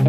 [0.00, 0.06] How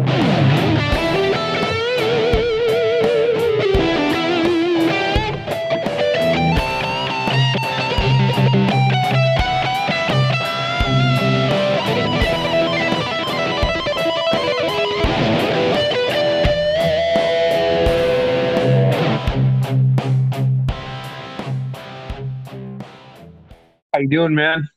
[23.98, 24.68] you doing, man?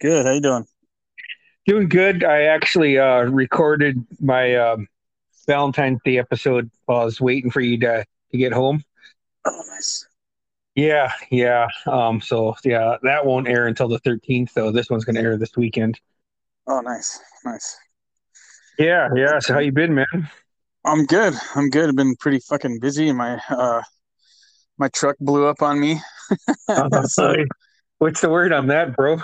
[0.00, 0.24] Good.
[0.24, 0.66] How you doing?
[1.66, 2.22] Doing good.
[2.22, 4.86] I actually uh, recorded my um,
[5.46, 8.84] Valentine's Day episode while I was waiting for you to, to get home.
[9.44, 10.06] Oh, nice.
[10.76, 11.66] Yeah, yeah.
[11.86, 14.70] Um, so yeah, that won't air until the 13th, though.
[14.70, 15.98] This one's gonna air this weekend.
[16.68, 17.76] Oh, nice, nice.
[18.78, 19.38] Yeah, yeah.
[19.38, 20.28] So how you been, man?
[20.84, 21.34] I'm good.
[21.54, 21.88] I'm good.
[21.88, 23.10] I've been pretty fucking busy.
[23.12, 23.82] My uh,
[24.78, 26.00] my truck blew up on me.
[27.08, 27.34] So,
[27.98, 29.18] What's the word on that, bro?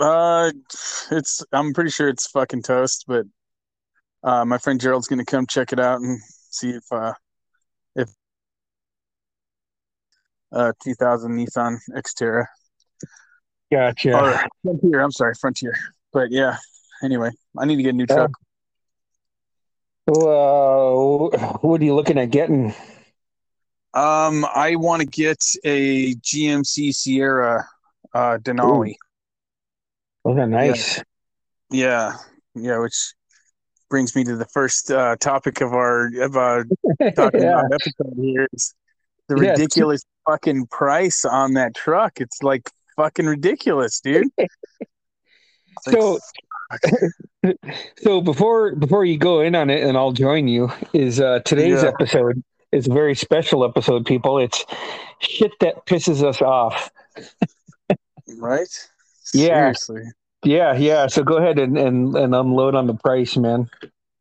[0.00, 0.50] Uh,
[1.10, 1.44] it's.
[1.52, 3.04] I'm pretty sure it's fucking toast.
[3.06, 3.26] But
[4.22, 7.12] uh, my friend Gerald's gonna come check it out and see if uh,
[7.94, 8.08] if
[10.52, 12.46] uh, 2000 Nissan Xterra
[13.70, 14.16] Gotcha.
[14.16, 15.00] or Frontier.
[15.00, 15.76] I'm sorry, Frontier.
[16.12, 16.56] But yeah.
[17.02, 18.30] Anyway, I need to get a new truck.
[20.06, 22.74] Well, uh, what are you looking at getting?
[23.94, 27.66] Um, I want to get a GMC Sierra
[28.12, 28.94] uh Denali.
[30.24, 31.02] Oh, they're nice.
[31.70, 32.14] Yeah,
[32.54, 33.14] yeah, which
[33.90, 36.64] brings me to the first uh, topic of our of our
[37.16, 37.60] talking Yeah.
[37.60, 38.74] about episode here is
[39.28, 39.50] the Yeah.
[39.50, 42.20] ridiculous fucking price on that truck.
[42.20, 44.28] It's like fucking ridiculous, dude.
[45.86, 45.96] It's like,
[47.42, 47.52] So,
[47.98, 50.70] so before before you go in on it, and I'll join you.
[50.92, 51.88] Is uh, today's Yeah.
[51.88, 54.38] episode is a very special episode, people.
[54.38, 54.64] It's
[55.20, 56.90] shit that pisses us off.
[58.38, 58.88] right?
[59.34, 59.72] Yeah.
[59.72, 60.02] Seriously.
[60.44, 61.06] Yeah, yeah.
[61.06, 63.68] So go ahead and, and, and unload on the price, man.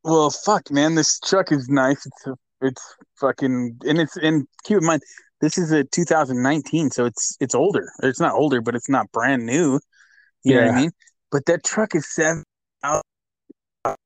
[0.04, 2.06] Well, fuck, man, this truck is nice.
[2.06, 5.02] It's it's fucking and it's and keep in mind
[5.42, 7.90] this is a 2019, so it's it's older.
[8.02, 9.80] It's not older, but it's not brand new.
[10.44, 10.72] You know what Yeah.
[10.72, 10.92] I mean?
[11.32, 12.44] But that truck is seven.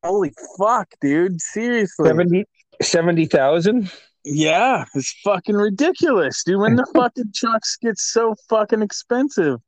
[0.04, 1.40] Holy fuck, dude!
[1.40, 2.46] Seriously, 70
[2.82, 3.92] 70,000?
[4.24, 6.60] yeah, it's fucking ridiculous, dude.
[6.60, 9.60] When the fucking trucks get so fucking expensive,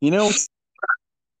[0.00, 0.48] you know, it's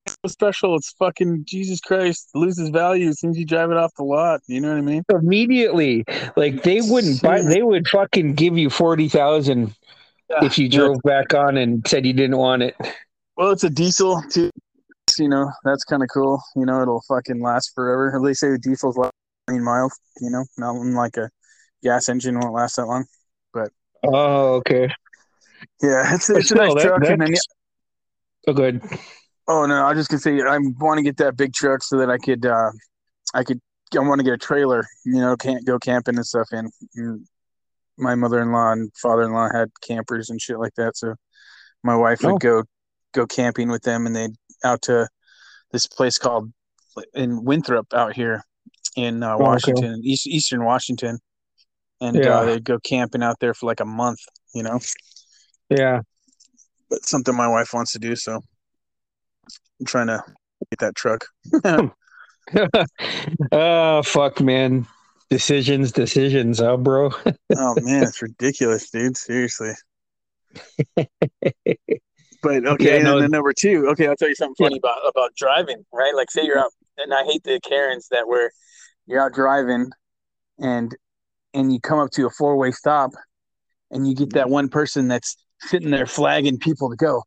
[0.06, 0.76] so special.
[0.76, 4.40] It's fucking Jesus Christ loses value as soon as you drive it off the lot.
[4.46, 5.02] You know what I mean?
[5.10, 6.04] Immediately.
[6.36, 9.74] Like they wouldn't buy they would fucking give you 40,000
[10.42, 10.78] if you Yeah.
[10.78, 12.74] drove back on and said you didn't want it.
[13.36, 14.50] Well, it's a diesel too.
[15.18, 16.42] You know, that's kind of cool.
[16.56, 18.14] You know, it'll fucking last forever.
[18.14, 19.12] At least say the diesels last
[19.48, 19.98] million miles.
[20.20, 21.30] You know, not like a
[21.82, 23.06] gas engine won't last that long.
[23.52, 23.70] But
[24.04, 24.88] oh, okay.
[25.82, 27.04] Yeah, it's, it's a nice that- truck.
[27.06, 27.34] And then,
[28.46, 28.82] Oh, good.
[29.48, 32.10] oh no, I just gonna say I want to get that big truck so that
[32.10, 32.70] I could, uh
[33.34, 33.60] I could,
[33.94, 34.84] I want to get a trailer.
[35.04, 36.48] You know, can't go camping and stuff.
[36.52, 37.26] And and
[37.98, 40.96] my mother-in-law and father-in-law had campers and shit like that.
[40.96, 41.14] So
[41.82, 42.38] my wife would Oh.
[42.38, 42.62] go
[43.12, 44.34] go camping with them, and they'd
[44.64, 45.08] out to
[45.72, 46.52] this place called
[47.14, 48.42] in Winthrop out here
[48.96, 49.42] in uh, okay.
[49.44, 51.18] Washington, East, Eastern Washington,
[52.00, 52.38] and Yeah.
[52.38, 54.18] uh, they'd go camping out there for like a month.
[54.54, 54.80] You know,
[55.68, 56.00] Yeah.
[56.90, 58.40] But something my wife wants to do, so
[59.80, 60.22] I'm trying to
[60.70, 61.26] get that truck.
[63.52, 64.86] oh, fuck, man.
[65.30, 67.10] Decisions, decisions, huh, bro?
[67.56, 69.16] oh man, it's ridiculous, dude.
[69.16, 69.72] Seriously.
[72.42, 73.14] But okay, Yeah, no.
[73.14, 73.86] and then number two.
[73.90, 75.84] Okay, I'll tell you something funny about about driving.
[75.92, 78.50] Right, like say you're out, and I hate the Karens that were
[79.06, 79.90] you're out driving,
[80.58, 80.94] and
[81.54, 83.10] and you come up to a four way stop,
[83.90, 87.22] and you get that one person that's sitting there flagging people to go.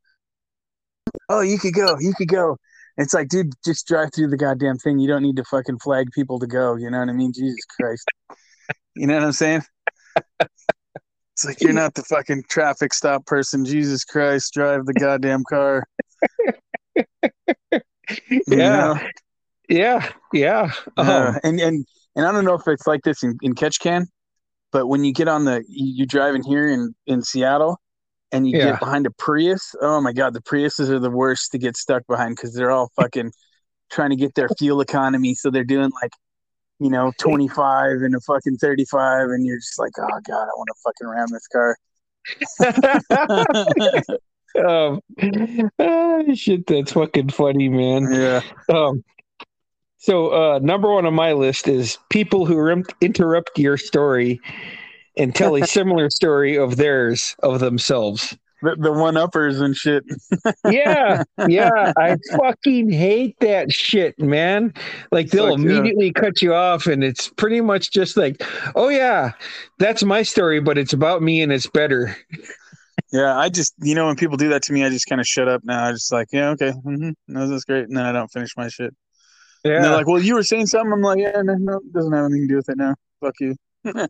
[1.29, 2.57] Oh, you could go, you could go.
[2.97, 4.99] It's like, dude, just drive through the goddamn thing.
[4.99, 6.75] You don't need to fucking flag people to go.
[6.75, 7.33] You know what I mean?
[7.33, 8.07] Jesus Christ.
[8.95, 9.63] You know what I'm saying?
[11.33, 13.65] It's like you're not the fucking traffic stop person.
[13.65, 15.83] Jesus Christ, drive the goddamn car.
[18.47, 18.77] Yeah.
[18.77, 18.99] know?
[19.69, 20.09] Yeah.
[20.31, 20.71] Yeah.
[20.97, 24.05] Um, Uh, and and and I don't know if it's like this in, in Ketchikan,
[24.71, 27.79] but when you get on the you, you driving here in in Seattle,
[28.33, 28.71] and you Yeah.
[28.71, 29.73] get behind a Prius.
[29.81, 32.91] Oh my god, the Priuses are the worst to get stuck behind because they're all
[32.99, 33.31] fucking
[33.89, 35.35] trying to get their fuel economy.
[35.35, 36.11] So they're doing like,
[36.79, 40.43] you know, twenty five and a fucking thirty five, and you're just like, oh god,
[40.43, 41.77] I want to fucking ram this car.
[44.65, 44.99] um,
[45.79, 48.11] ah, shit, that's fucking funny, man.
[48.11, 48.41] yeah.
[48.69, 49.03] Um,
[49.97, 54.41] so uh, number one on my list is people who interrupt your story
[55.17, 58.37] and tell a similar story of theirs of themselves.
[58.61, 60.03] the, the one uppers and shit.
[60.69, 61.91] yeah, yeah.
[61.97, 64.73] I fucking hate that shit, man.
[65.11, 65.71] Like they'll Fuck yeah.
[65.71, 68.41] immediately cut you off, and it's pretty much just like,
[68.75, 69.31] oh yeah,
[69.79, 72.15] that's my story, but it's about me and it's better.
[73.11, 75.27] Yeah, I just you know when people do that to me, I just kind of
[75.27, 75.61] shut up.
[75.63, 77.85] Now I just like, yeah, okay, mm-hmm, no, that's great.
[77.85, 78.95] and then I don't finish my shit.
[79.63, 80.91] Yeah, And they're like, well, you were saying something.
[80.91, 82.95] I'm like, yeah, no, no, it doesn't have anything to do with it now.
[83.21, 83.55] Fuck you.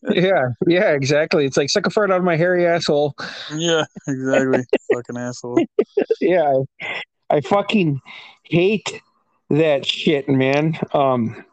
[0.09, 1.45] Yeah, yeah, exactly.
[1.45, 3.15] It's like suck a fart out of my hairy asshole.
[3.53, 4.63] Yeah, exactly.
[4.93, 5.65] Fucking asshole.
[6.21, 7.01] yeah, I,
[7.37, 7.99] I fucking
[8.43, 9.01] hate
[9.49, 10.77] that shit, man.
[10.93, 11.43] Um,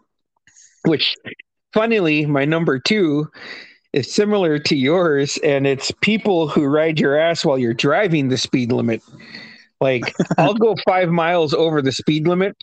[0.86, 1.14] which,
[1.72, 3.30] funnily, my number two
[3.92, 8.38] is similar to yours, and it's people who ride your ass while you're driving the
[8.38, 9.02] speed limit.
[9.80, 12.56] Like, I'll go five miles over the speed limit,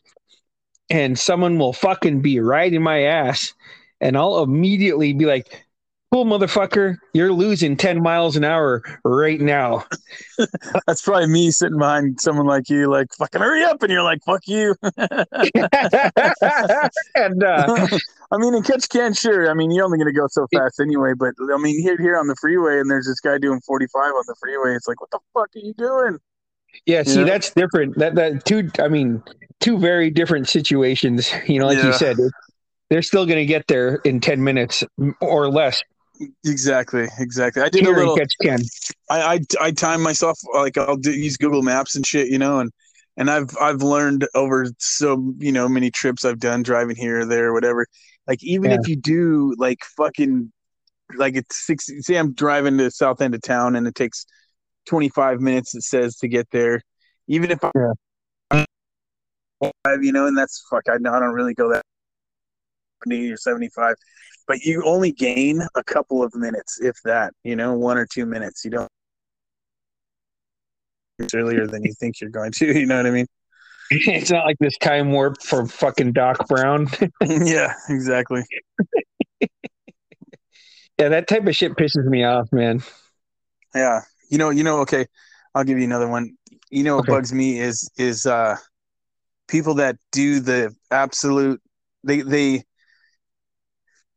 [0.89, 3.53] and someone will fucking be riding my ass,
[4.01, 5.63] and I'll immediately be like,
[6.13, 9.83] Cool motherfucker, you're losing 10 miles an hour right now.
[10.87, 14.23] That's probably me sitting behind someone like you, like fucking hurry up, and you're like,
[14.25, 14.73] fuck you.
[17.13, 17.87] and uh,
[18.31, 19.51] I mean, in Ketchikan, sure.
[19.51, 21.11] I mean, you're only gonna go so fast anyway.
[21.13, 24.23] But I mean, here, here on the freeway, and there's this guy doing 45 on
[24.27, 24.75] the freeway.
[24.75, 26.19] It's like, what the fuck are you doing?
[26.85, 27.25] yeah, see, Yeah.
[27.25, 27.97] that's different.
[27.97, 29.21] That that two, I mean,
[29.59, 31.29] two very different situations.
[31.47, 32.15] You know, like you said,
[32.89, 34.83] they're still going to get there in 10 minutes
[35.21, 35.81] or less.
[36.45, 37.61] Exactly, exactly.
[37.61, 38.17] I did a Here in little.
[38.17, 38.65] Ketchikan.
[39.09, 42.59] I, I I time myself like I'll do, use Google Maps and shit, you know,
[42.59, 42.71] and
[43.17, 47.25] and I've I've learned over so you know many trips I've done driving here or
[47.25, 47.85] there, or whatever.
[48.25, 48.77] Like even Yeah.
[48.81, 50.51] if you do like fucking
[51.15, 51.87] like it's six.
[52.01, 54.25] Say I'm driving to the south end of town and it takes
[54.87, 55.75] 25 minutes.
[55.75, 56.81] It says to get there,
[57.27, 58.65] even if I, Yeah.
[59.85, 60.83] I, you know, and that's fuck.
[60.89, 61.83] I, I don't really go that
[63.05, 63.95] 70 or 75
[64.47, 68.25] but you only gain a couple of minutes if that you know one or two
[68.25, 68.87] minutes you don't
[71.19, 73.25] it's earlier than you think you're going to you know what i mean
[73.89, 76.87] It's not like this time warp for fucking Doc Brown.
[77.25, 78.43] yeah exactly
[80.99, 82.81] yeah, that type of shit pisses me off, man.
[83.75, 85.05] yeah you know you know okay
[85.55, 86.35] i'll give you another one
[86.69, 87.13] you know what Okay.
[87.13, 88.57] bugs me is is uh
[89.47, 91.61] people that do the absolute
[92.03, 92.63] they they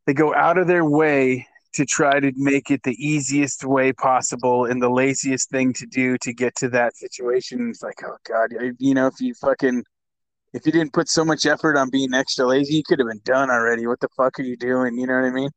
[0.07, 4.65] they go out of their way to try to make it the easiest way possible
[4.65, 7.71] and the laziest thing to do to get to that situation.
[7.71, 9.85] It's like, oh god, you know, if you fucking
[10.53, 13.21] if you didn't put so much effort on being extra lazy, you could have been
[13.25, 13.87] done already.
[13.87, 14.99] What the fuck are you doing?
[14.99, 15.51] You know what I mean?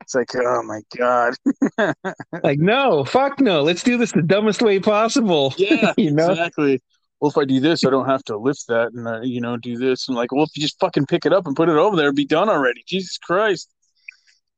[0.00, 1.34] It's like, oh my god.
[2.42, 3.62] Like, no, fuck no.
[3.62, 5.54] Let's do this the dumbest way possible.
[5.58, 6.30] Yeah, You know?
[6.30, 6.80] exactly.
[7.20, 9.58] Well, if I do this, I don't have to lift that, and uh, you know,
[9.58, 10.08] do this.
[10.08, 12.06] And like, well, if you just fucking pick it up and put it over there,
[12.06, 12.82] it'd be done already.
[12.86, 13.68] Jesus Christ.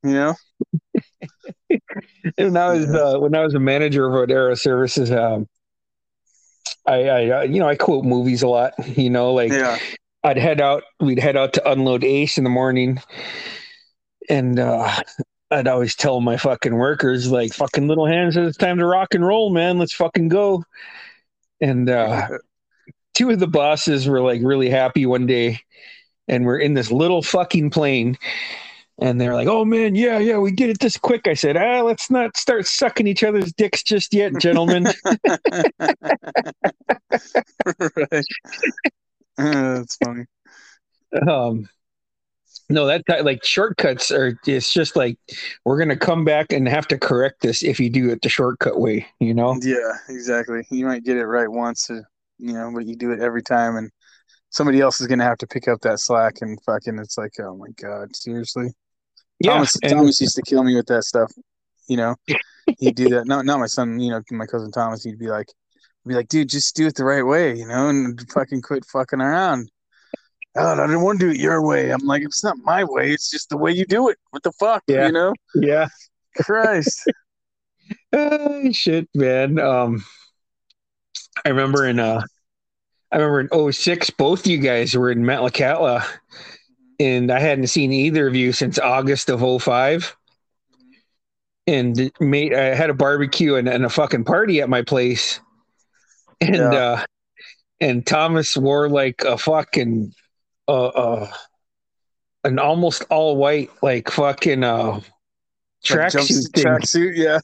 [0.05, 0.35] You know?
[2.37, 5.49] when I was uh, when I was a manager of Rodera Services, um,
[6.87, 8.75] I, I uh, you know I quote movies a lot.
[8.97, 9.79] You know, like Yeah.
[10.25, 13.01] I'd head out, we'd head out to unload Ace in the morning,
[14.29, 15.03] and uh,
[15.51, 19.27] I'd always tell my fucking workers like, "Fucking little hands, it's time to rock and
[19.27, 19.79] roll, man.
[19.79, 20.65] Let's fucking go."
[21.61, 22.29] And uh,
[23.15, 25.61] two of the bosses were like really happy one day,
[26.29, 28.17] and we're in this little fucking plane.
[29.03, 31.83] And they're like, "Oh man, yeah, yeah, we did it this quick." I said, "Ah,
[31.83, 34.87] let's not start sucking each other's dicks just yet, gentlemen."
[37.97, 38.25] right.
[39.37, 40.25] Uh, that's funny.
[41.29, 41.69] um,
[42.69, 44.39] no, that like shortcuts are.
[44.47, 45.19] It's just like
[45.65, 48.79] we're gonna come back and have to correct this if you do it the shortcut
[48.79, 49.05] way.
[49.19, 49.59] You know?
[49.61, 50.63] Yeah, exactly.
[50.71, 52.03] You might get it right once, uh,
[52.39, 53.91] you know, but you do it every time, and
[54.51, 56.35] somebody else is gonna have to pick up that slack.
[56.41, 58.69] And fucking, it's like, oh my god, seriously.
[59.43, 61.33] Thomas, and- Thomas used to kill me with that stuff.
[61.89, 62.17] You know,
[62.79, 63.27] he'd do that.
[63.27, 63.99] Not, not my son.
[63.99, 65.03] You know, my cousin Thomas.
[65.03, 65.49] He'd be like,
[66.07, 67.57] be like, dude, just do it the right way.
[67.57, 69.71] You know, and fucking quit fucking around.
[70.57, 71.91] Oh, I didn't want to do it your way.
[71.91, 73.11] I'm like, it's not my way.
[73.11, 74.19] It's just the way you do it.
[74.31, 74.83] What the fuck?
[74.87, 75.07] Yeah.
[75.07, 75.89] You know, yeah.
[76.37, 77.11] Christ.
[78.73, 79.59] Shit, man.
[79.59, 80.05] Um,
[81.45, 82.23] I remember in uh,
[83.11, 86.05] I remember in 06, both you guys were in Metlakatla,
[87.01, 90.17] and I hadn't seen either of you since August of 05.
[91.67, 95.39] And made I had a barbecue and, and a fucking party at my place,
[96.41, 96.73] and Yeah.
[96.73, 97.05] uh,
[97.81, 100.13] and Thomas wore like a fucking
[100.67, 101.33] uh, uh
[102.45, 105.05] an almost all white like fucking uh Like
[105.85, 107.39] tracksuit thing Tracksuit, yeah.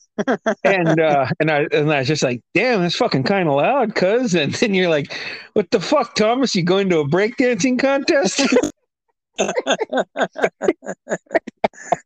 [0.65, 3.95] and uh and I and I was just like, damn, that's fucking kind of loud,
[3.95, 4.35] cuz.
[4.35, 5.17] And then you're like,
[5.53, 6.57] what the fuck, Thomas?
[6.57, 8.41] You going to a breakdancing contest?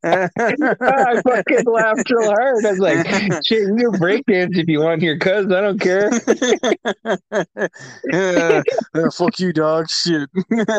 [0.05, 2.65] I fucking laughed real hard.
[2.65, 3.07] I was like,
[3.45, 6.11] shit, you can break dance if you want here, cuz I don't care.
[8.13, 8.63] yeah,
[8.95, 9.89] yeah, fuck you, dog.
[9.91, 10.29] Shit.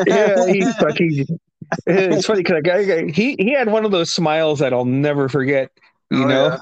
[0.08, 1.26] yeah, he's fucking.
[1.88, 5.72] It's funny because guy, he he had one of those smiles that I'll never forget.
[6.12, 6.58] You Oh, know, yeah.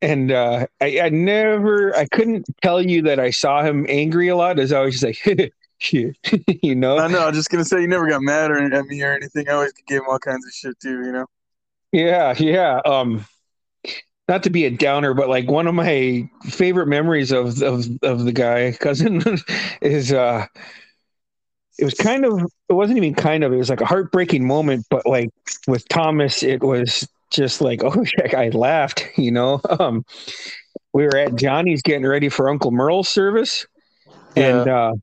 [0.00, 4.36] and uh, I, I never, I couldn't tell you that I saw him angry a
[4.36, 4.58] lot.
[4.58, 6.16] As I was just like, shit,
[6.62, 6.98] you know.
[6.98, 7.20] I know.
[7.20, 9.48] I was just gonna say you never got mad or at me or anything.
[9.48, 11.04] I always gave him all kinds of shit too.
[11.04, 11.26] You know.
[11.92, 12.80] Yeah, yeah.
[12.84, 13.24] Um,
[14.28, 18.24] not to be a downer, but like one of my favorite memories of of of
[18.24, 19.22] the guy cousin
[19.80, 20.46] is uh,
[21.78, 24.86] it was kind of it wasn't even kind of it was like a heartbreaking moment,
[24.90, 25.30] but like
[25.66, 29.60] with Thomas, it was just like oh shit, I laughed, you know.
[29.78, 30.04] Um,
[30.92, 33.66] we were at Johnny's getting ready for Uncle Merle's service,
[34.36, 34.94] and uh,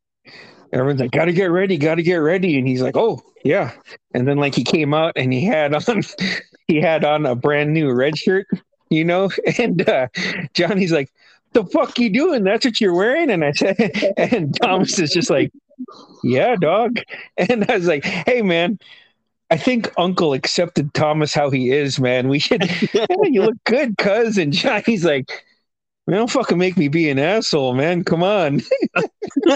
[0.73, 3.71] everyone's like, "Got to get ready, got to get ready," and he's like, "Oh yeah,"
[4.13, 6.01] and then like he came out and he had on
[6.67, 8.47] he had on a brand new red shirt,
[8.89, 10.07] you know, and uh,
[10.53, 11.11] Johnny's like,
[11.53, 12.43] "The fuck you doing?
[12.43, 13.77] That's what you're wearing?" And I said,
[14.17, 15.51] and Thomas is just like,
[16.23, 16.99] "Yeah, dog,"
[17.37, 18.79] and I was like, "Hey, man."
[19.49, 22.29] I think Uncle accepted Thomas how he is, man.
[22.29, 22.63] We should.
[23.23, 24.37] You look good, cuz.
[24.37, 25.43] And Johnny's like,
[26.07, 28.03] man, don't fucking make me be an asshole, man.
[28.03, 28.61] Come on.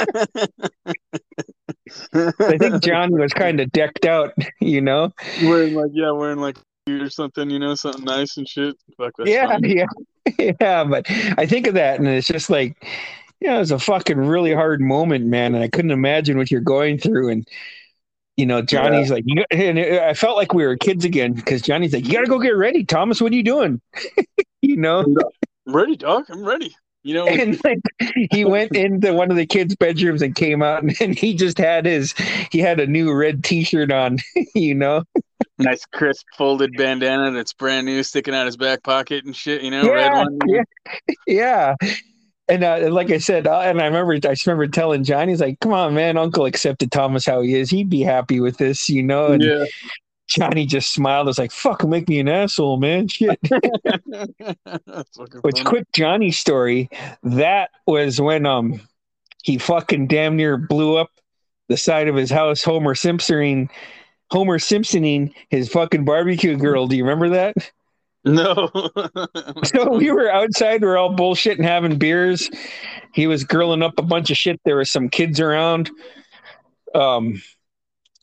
[2.14, 5.12] I think Johnny was kind of decked out, you know.
[5.44, 6.58] wearing like yeah, wearing like
[6.90, 7.50] or something.
[7.50, 8.76] You know, something nice and shit.
[8.98, 9.76] Fuck that's yeah, funny.
[9.78, 10.84] yeah, yeah.
[10.84, 11.06] But
[11.38, 12.88] I think of that, and it's just like,
[13.40, 15.56] yeah, it was a fucking really hard moment, man.
[15.56, 17.30] And I couldn't imagine what you're going through.
[17.30, 17.48] And
[18.38, 21.62] you know, Johnny's like, you and it- I felt like we were kids again because
[21.62, 23.22] Johnny's like, you got to go get ready, Thomas.
[23.22, 23.82] What are you doing?
[24.62, 25.06] you know.
[25.68, 26.26] I'm ready, Doc.
[26.30, 26.76] I'm ready.
[27.04, 27.80] You know, and like
[28.32, 31.60] he went into one of the kids' bedrooms and came out, and, and he just
[31.60, 32.16] had his
[32.52, 34.18] he had a new red T-shirt on,
[34.56, 35.04] you know.
[35.60, 39.62] nice crisp folded bandana that's brand new sticking out his back pocket and shit.
[39.62, 40.40] You know, red Yeah, one.
[40.48, 40.64] yeah,
[41.28, 41.76] yeah.
[42.48, 45.32] And uh, and like I said, uh, and I remember, I just remember telling Johnny,
[45.32, 47.70] he's like, "Come on, man, Uncle accepted Thomas how he is.
[47.70, 49.66] He'd be happy with this, you know." And yeah.
[50.36, 51.28] Johnny just smiled.
[51.28, 53.40] Was like, "Fuck, make me an asshole, man." Shit.
[55.42, 56.90] Which quick Johnny story.
[57.24, 58.82] That was when um
[59.44, 61.10] he fucking damn near blew up
[61.70, 62.64] the side of his house.
[62.64, 63.70] Homer Simpsoning,
[64.32, 66.88] Homer Simpsoning his fucking barbecue girl.
[66.88, 67.56] Do you remember that?
[68.24, 68.70] No.
[69.66, 70.82] So we were outside.
[70.82, 72.50] We are all bullshitting, having beers.
[73.14, 74.60] He was grilling up a bunch of shit.
[74.64, 75.90] There was some kids around.
[76.94, 77.42] Um.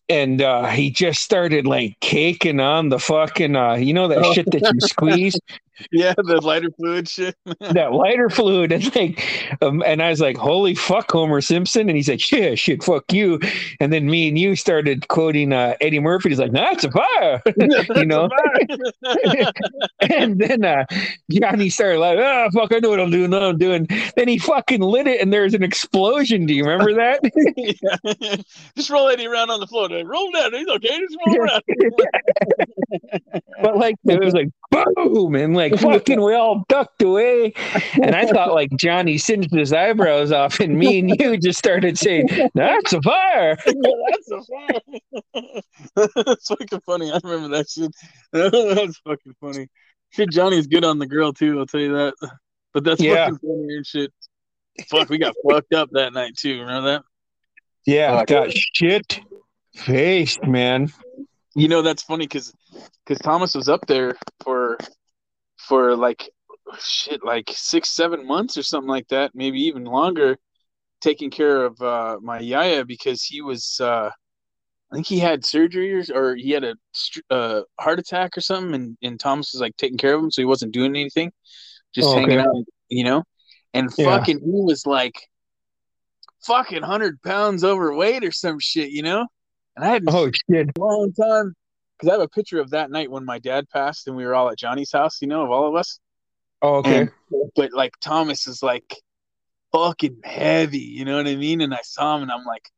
[0.09, 4.33] And uh, he just started like caking on the fucking, uh, you know, that Oh.
[4.35, 5.39] shit that you squeeze.
[5.93, 7.37] yeah, the lighter fluid shit.
[7.61, 11.89] that lighter fluid and like um, and I was like, holy fuck, Homer Simpson.
[11.89, 13.41] And he's like, yeah, shit, fuck you.
[13.81, 16.31] And then me and you started quoting uh, Eddie Murphy.
[16.31, 17.43] He's like, nah, a fire.
[17.97, 18.29] you know?
[20.01, 20.85] and then uh,
[21.31, 23.31] Johnny started like, oh, fuck, I know what I'm doing.
[23.31, 23.87] What I'm doing.
[24.17, 26.47] Then he fucking lit it and there's an explosion.
[26.47, 27.21] Do you remember that?
[27.57, 28.37] Yeah.
[28.77, 29.89] Just roll Eddie around on the floor.
[29.89, 30.53] Roll down.
[30.53, 30.99] He's okay.
[30.99, 31.63] Just roll around.
[33.63, 35.35] but like, it was like, boom.
[35.35, 37.53] And like, fucking, we all ducked away.
[38.03, 41.99] And I thought like Johnny singed his eyebrows off and me and you just started
[41.99, 43.57] saying, that's a fire.
[43.67, 46.11] That's a fire.
[46.17, 47.11] That's fucking funny.
[47.13, 47.93] I remember that shit.
[48.33, 49.69] That's fucking funny.
[50.11, 51.59] Shit, Johnny's good on the grill too.
[51.59, 52.15] I'll tell you that.
[52.75, 53.27] But that's Yeah.
[53.31, 54.13] fucking funny and shit.
[54.89, 56.61] Fuck, we got fucked up that night too.
[56.61, 57.03] Remember that?
[57.87, 58.29] Yeah, Fuck.
[58.29, 59.21] got shit
[59.75, 60.93] faced, man.
[61.55, 62.53] You know that's funny because
[63.05, 64.79] because Thomas was up there for
[65.59, 66.31] for like
[66.79, 70.39] shit like six seven months or something like that, maybe even longer,
[71.01, 74.11] taking care of uh, my yaya because he was uh,
[74.91, 76.77] I think he had surgery or, or he had a
[77.31, 80.43] uh, heart attack or something, and, and Thomas was like taking care of him, so
[80.43, 81.33] he wasn't doing anything,
[81.95, 82.41] just Oh, hanging okay.
[82.41, 83.25] out, you know.
[83.75, 84.19] And Yeah.
[84.19, 85.15] fucking, he was like
[86.47, 89.27] fucking hundred pounds overweight or some shit, you know.
[89.77, 90.71] And I hadn't Oh shit.
[90.77, 91.55] a long time
[91.99, 94.35] because I have a picture of that night when my dad passed and we were
[94.35, 95.99] all at Johnny's house, you know, of all of us.
[96.61, 97.01] Oh, okay.
[97.01, 97.11] And,
[97.57, 98.97] but like Thomas is like
[99.73, 101.61] fucking heavy, you know what I mean?
[101.61, 102.69] And I saw him and I'm like,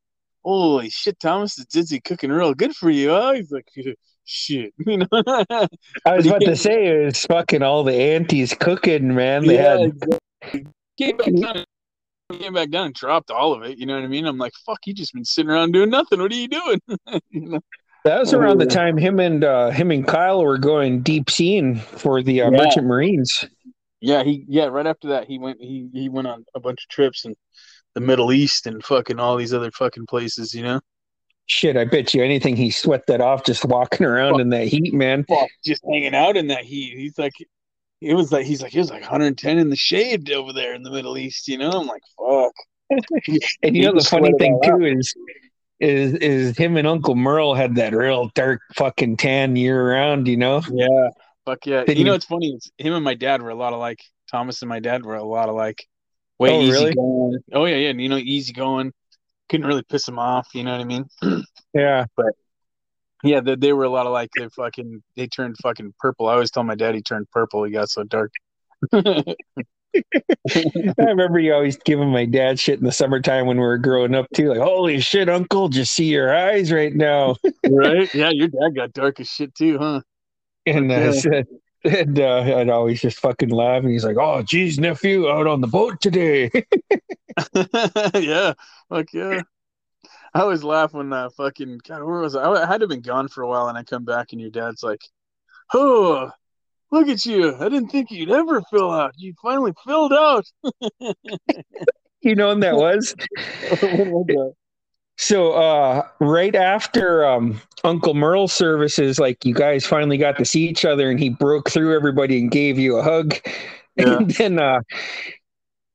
[0.45, 3.11] holy shit, Thomas is dizzy cooking real good for you.
[3.11, 3.69] Oh, he's like,
[4.25, 5.07] shit, you know?
[5.13, 9.47] I was about to say it was fucking all the aunties cooking, man.
[9.47, 9.93] They yeah, had
[11.01, 11.74] exactly.
[12.31, 12.45] Came back down.
[12.45, 13.79] Came back down and dropped all of it.
[13.79, 14.27] You know what I mean?
[14.27, 16.21] I'm like, fuck, you just been sitting around doing nothing.
[16.21, 16.81] What are you doing?
[17.31, 17.61] you know?
[18.05, 18.69] that was around the Oh.
[18.69, 22.57] time him and uh him and Kyle were going deep seeing for the uh, Yeah.
[22.59, 23.45] merchant marines.
[24.01, 26.89] Yeah, he yeah, right after that he went he he went on a bunch of
[26.89, 27.35] trips in
[27.95, 30.81] the Middle East and fucking all these other fucking places, you know?
[31.47, 34.41] shit, I bet you anything he sweat that off just walking around Fuck.
[34.41, 35.25] in that heat, man.
[35.25, 36.97] Fuck, just hanging out in that heat.
[36.97, 37.35] He's like,
[38.01, 40.83] it was like he's like it was like 110 in the shade over there in
[40.83, 41.49] the Middle East.
[41.49, 42.53] You know, I'm like, fuck.
[43.63, 45.15] And you know the funny thing too is
[45.81, 50.37] is is him and Uncle Merle had that real dark fucking tan year round, you
[50.37, 50.63] know?
[50.71, 51.09] Yeah,
[51.45, 51.85] fuck yeah.
[51.85, 52.55] Did you know, it's funny.
[52.55, 54.01] It's, him and my dad were a lot alike.
[54.31, 55.87] Thomas and my dad were a lot alike.
[56.39, 56.95] Way Oh, easy really?
[56.95, 57.39] going.
[57.53, 57.93] Oh yeah, yeah.
[57.93, 58.93] You know, easy going.
[59.49, 60.49] Couldn't really piss him off.
[60.55, 61.05] You know what I mean?
[61.75, 62.05] Yeah.
[63.25, 66.29] Yeah, they, they were a lot of like They fucking they turned fucking purple.
[66.29, 67.65] I always tell my dad he turned purple.
[67.65, 68.33] He got so dark.
[68.93, 69.35] I
[70.99, 74.27] remember you always giving my dad shit in the summertime when we were growing up
[74.35, 74.51] too.
[74.51, 77.37] Like, holy shit, uncle, just see your eyes right now.
[77.71, 78.11] right?
[78.15, 80.01] Yeah, your dad got dark as shit too, huh?
[80.67, 81.11] And uh, Yeah.
[81.13, 81.47] said,
[81.85, 83.83] and uh, I'd always just fucking laugh.
[83.83, 86.51] And he's like, "Oh, geez, nephew, out on the boat today."
[88.15, 88.55] yeah,
[88.89, 89.43] fuck yeah.
[90.35, 92.51] I always laugh when uh, fucking God, where was I?
[92.51, 94.51] I had to have been gone for a while, and I come back, and your
[94.51, 95.01] dad's like,
[95.73, 96.31] "Oh,
[96.91, 97.55] look at you!
[97.57, 99.13] I didn't think you'd ever fill out.
[99.17, 100.45] You finally filled out."
[102.21, 103.15] you know when that was?
[103.81, 104.55] When was that?
[105.17, 110.67] So uh right after um Uncle Merle's services, like you guys finally got to see
[110.67, 113.35] each other and he broke through everybody and gave you a hug.
[113.97, 114.17] Yeah.
[114.19, 114.81] And then uh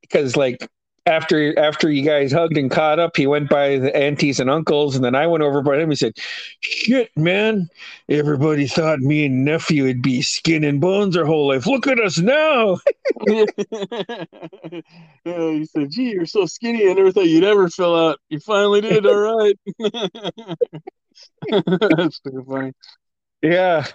[0.01, 0.69] because like
[1.09, 4.95] after after you guys hugged and caught up, he went by the aunties and uncles,
[4.95, 6.13] and then I went over by him He said,
[6.61, 7.69] Shit, man,
[8.07, 11.65] everybody thought me and nephew would be skin and bones our whole life.
[11.65, 12.79] Look at us now.
[13.27, 13.45] yeah,
[15.25, 16.89] you said, "Gee, you're so skinny.
[16.89, 18.19] I never thought you'd ever fill out.
[18.29, 19.05] You finally did.
[19.05, 19.57] All right."
[21.49, 22.73] That's pretty funny.
[23.41, 23.85] Yeah.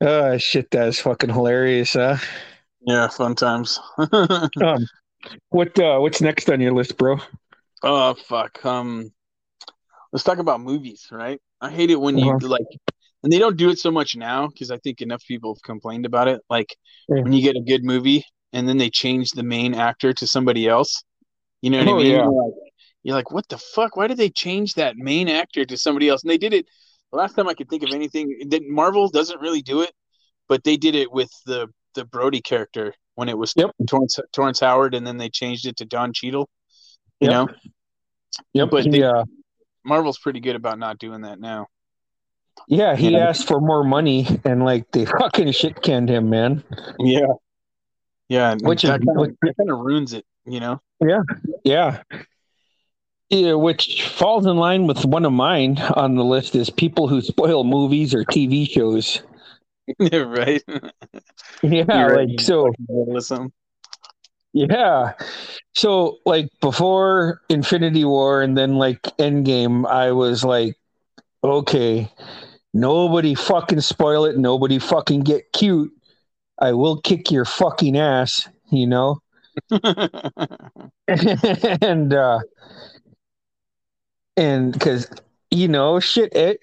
[0.00, 2.18] Uh shit, that's fucking hilarious, huh?
[2.86, 3.80] Yeah, fun times.
[4.60, 4.86] Um
[5.50, 7.18] what uh what's next on your list, bro?
[7.82, 8.64] oh fuck.
[8.64, 9.12] Um,
[10.12, 11.40] let's talk about movies, right?
[11.60, 12.38] I hate it when you Uh-huh.
[12.40, 12.66] like,
[13.22, 16.06] and they don't do it so much now because I think enough people have complained
[16.06, 16.40] about it.
[16.50, 16.76] Like
[17.08, 17.22] Yeah.
[17.22, 20.68] when you get a good movie and then they change the main actor to somebody
[20.68, 21.02] else.
[21.62, 22.16] You know what Oh, I mean?
[22.16, 22.22] yeah.
[22.22, 22.54] You're like,
[23.04, 23.96] you're like, what the fuck?
[23.96, 26.22] Why did they change that main actor to somebody else?
[26.22, 26.66] And they did it.
[27.12, 29.92] The last time I could think of anything that Marvel doesn't really do it,
[30.48, 33.70] but they did it with the the Brody character when it was Yep.
[33.88, 36.48] Terrence, Terrence Howard, and then they changed it to Don Cheadle.
[37.20, 37.32] You Yep.
[37.48, 37.54] know,
[38.54, 38.70] Yep.
[38.70, 39.24] But he, they- uh,
[39.84, 41.66] Marvel's pretty good about not doing that now.
[42.68, 43.28] yeah, he Yeah.
[43.28, 46.62] asked for more money and like they fucking shit canned him, man.
[46.98, 47.26] Yeah,
[48.28, 50.24] yeah, and Which is- that kind, of, kind of ruins it.
[50.46, 51.22] You know, Yeah,
[51.64, 52.02] Yeah.
[53.30, 57.20] Yeah, which falls in line with one of mine on the list is people who
[57.22, 59.22] spoil movies or TV shows.
[60.00, 60.62] right?
[61.62, 62.72] Yeah, like so
[64.52, 65.12] yeah.
[65.74, 70.76] So like before Infinity War and then like Endgame, I was like,
[71.42, 72.10] okay,
[72.72, 75.92] nobody fucking spoil it, nobody fucking get cute.
[76.58, 79.20] I will kick your fucking ass, you know?
[81.80, 82.40] and uh
[84.36, 85.08] and because
[85.50, 86.58] you know shit it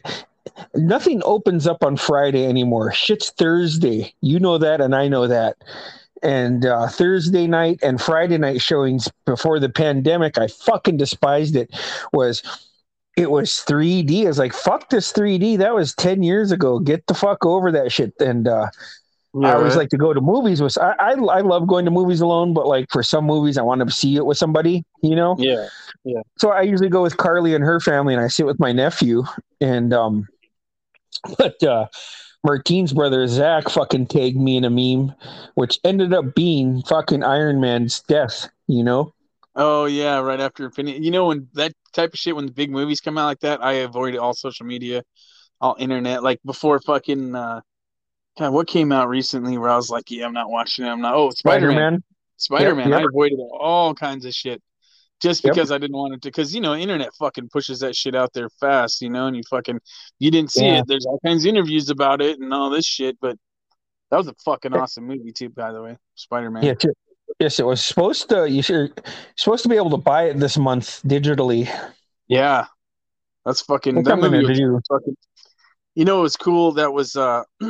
[0.75, 2.91] nothing opens up on friday anymore.
[2.91, 4.13] Shit's thursday.
[4.21, 5.57] You know that and i know that.
[6.23, 11.69] And uh thursday night and friday night showings before the pandemic i fucking despised it.
[12.13, 12.43] Was
[13.17, 16.79] it was 3d i was like fuck this 3d that was 10 years ago.
[16.79, 18.13] Get the fuck over that shit.
[18.19, 18.67] And uh
[19.33, 20.77] I always like to go to movies with.
[20.77, 23.81] I, I I love going to movies alone, but like for some movies, I want
[23.81, 24.83] to see it with somebody.
[25.01, 25.37] You know.
[26.03, 28.73] yeah, So I usually go with Carly and her family, and I sit with my
[28.73, 29.23] nephew.
[29.61, 30.27] And um,
[31.37, 31.87] but uh,
[32.43, 35.15] Martine's brother Zach fucking tagged me in a meme,
[35.55, 38.49] which ended up being fucking Iron Man's death.
[38.67, 39.13] You know.
[39.55, 41.05] Oh yeah, right after Infinity.
[41.05, 43.63] You know when that type of shit, when the big movies come out like that,
[43.63, 45.03] I avoid all social media,
[45.61, 46.21] all internet.
[46.21, 47.33] Like before fucking.
[47.33, 47.61] uh
[48.39, 50.89] God, what came out recently where I was like, yeah, I'm not watching it.
[50.89, 51.15] I'm not.
[51.15, 51.77] Oh, Spider Man.
[51.77, 52.03] Spider-Man.
[52.37, 52.89] Spider Man.
[52.89, 54.61] Yep, I avoided all kinds of shit
[55.21, 55.53] just Yep.
[55.53, 56.29] because I didn't want it to.
[56.29, 59.01] Because you know, internet fucking pushes that shit out there fast.
[59.01, 59.79] You know, and you fucking
[60.19, 60.79] you didn't see Yeah.
[60.79, 60.85] it.
[60.87, 63.17] There's all kinds of interviews about it and all this shit.
[63.21, 63.37] But
[64.09, 65.97] that was a fucking awesome movie too, by the way.
[66.15, 66.63] Spider Man.
[66.63, 66.97] Yes, it-
[67.39, 68.49] yes, it was supposed to.
[68.49, 68.99] You should
[69.35, 71.69] supposed to be able to buy it this month digitally.
[72.27, 72.65] Yeah,
[73.45, 74.03] that's fucking.
[74.03, 75.17] That movie was fucking.
[75.95, 76.71] You know, it was cool.
[76.71, 77.15] That was.
[77.17, 77.43] uh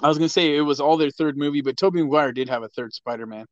[0.00, 2.62] I was gonna say it was all their third movie, but Tobey Maguire did have
[2.62, 3.46] a third Spider Man,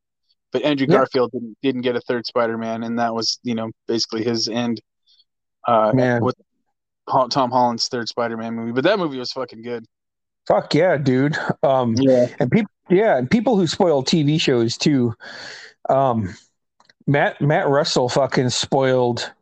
[0.52, 0.96] but Andrew Yeah.
[0.98, 4.48] Garfield didn't didn't get a third Spider Man, and that was you know basically his
[4.48, 4.80] end.
[5.68, 6.22] Uh, Man.
[6.22, 6.36] with
[7.08, 9.84] Tom Holland's third Spider Man movie, but that movie was fucking good.
[10.46, 11.36] Fuck yeah, dude.
[11.62, 15.14] Um, Yeah, and people yeah and people who spoil tv shows too
[15.88, 16.34] um
[17.06, 19.32] matt matt russell fucking spoiled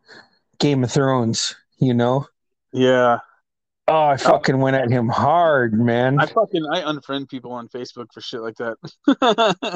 [0.58, 2.26] game of thrones you know
[2.74, 3.20] Yeah.
[3.90, 6.20] Oh, I fucking went at him hard, man.
[6.20, 8.76] I fucking I unfriend people on Facebook for shit like that.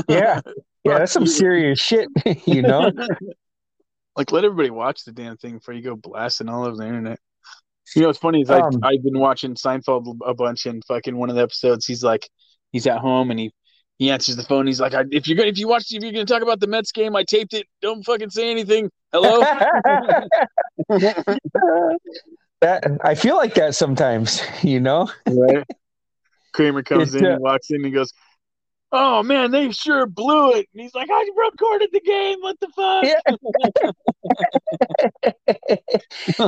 [0.07, 0.41] Yeah.
[0.85, 2.09] Yeah, that's some serious shit,
[2.47, 2.93] you know?
[4.17, 7.19] like let everybody watch the damn thing before you go blasting all over the internet.
[7.97, 11.31] You know what's funny is Um, I've been watching Seinfeld a bunch and fucking one
[11.31, 12.29] of the episodes he's like
[12.71, 13.53] he's at home and he
[13.99, 16.13] he answers the phone he's like I, if you're gonna if you watch if you're
[16.13, 19.43] gonna talk about the Mets game I taped it don't fucking say anything hello
[22.63, 25.11] that I feel like that sometimes, you know?
[25.27, 25.67] right
[26.53, 28.13] Kramer comes in uh, and walks in and goes
[28.93, 32.69] oh man they sure blew it and he's like I recorded the game what the
[32.69, 33.21] fuck Yeah.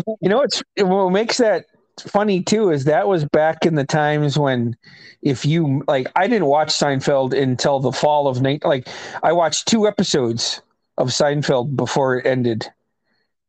[0.21, 1.67] you know what's what makes that
[2.01, 4.77] funny too is that was back in the times when
[5.23, 8.89] if you like I didn't watch Seinfeld until the fall of night like
[9.23, 10.61] I watched two episodes
[10.99, 12.67] of Seinfeld before it ended.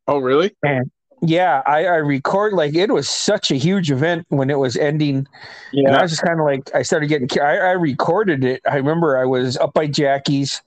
[0.08, 0.54] oh really
[1.22, 5.26] Yeah, I, I record like it was such a huge event when it was ending.
[5.72, 8.60] And I was just kind of like, I started getting, I, I recorded it.
[8.70, 10.60] I remember I was up by Jackie's,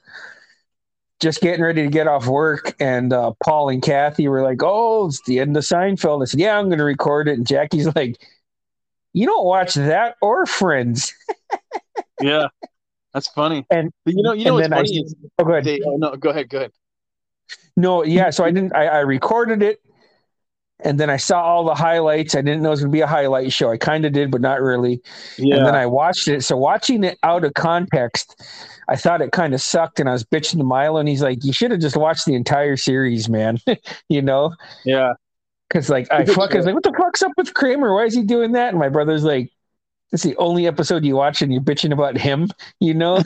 [1.22, 5.08] just getting ready to get off work, and uh, Paul and Kathy were like, "Oh,
[5.08, 7.94] it's the end of Seinfeld." I said, "Yeah, I'm going to record it." And Jackie's
[7.94, 8.26] like,
[9.12, 11.14] "You don't watch that or Friends?"
[12.22, 12.48] yeah
[13.14, 15.66] that's funny And- you know you know what's then I- funny is Oh, go ahead.
[15.66, 16.72] they oh no go ahead go ahead
[17.76, 18.30] No, yeah.
[18.30, 18.74] So I didn't.
[18.74, 19.82] I, I recorded it,
[20.82, 22.36] and then I saw all the highlights.
[22.36, 23.70] I didn't know it was going to be a highlight show.
[23.70, 25.02] I kind of did, but not really.
[25.38, 26.44] yeah And then I watched it.
[26.44, 28.42] So watching it out of context,
[28.88, 30.00] I thought it kind of sucked.
[30.00, 32.36] And I was bitching to Milo, and he's like, "You should have just watched the
[32.36, 33.60] entire series, man."
[34.10, 34.54] you know,
[34.86, 35.14] yeah
[35.70, 37.94] because like I fuck, I was like, "What the fuck's up with Kramer?
[37.94, 39.52] Why is he doing that?" And my brother's like,
[40.12, 43.24] "It's the only episode you watch, and you're bitching about him." You know?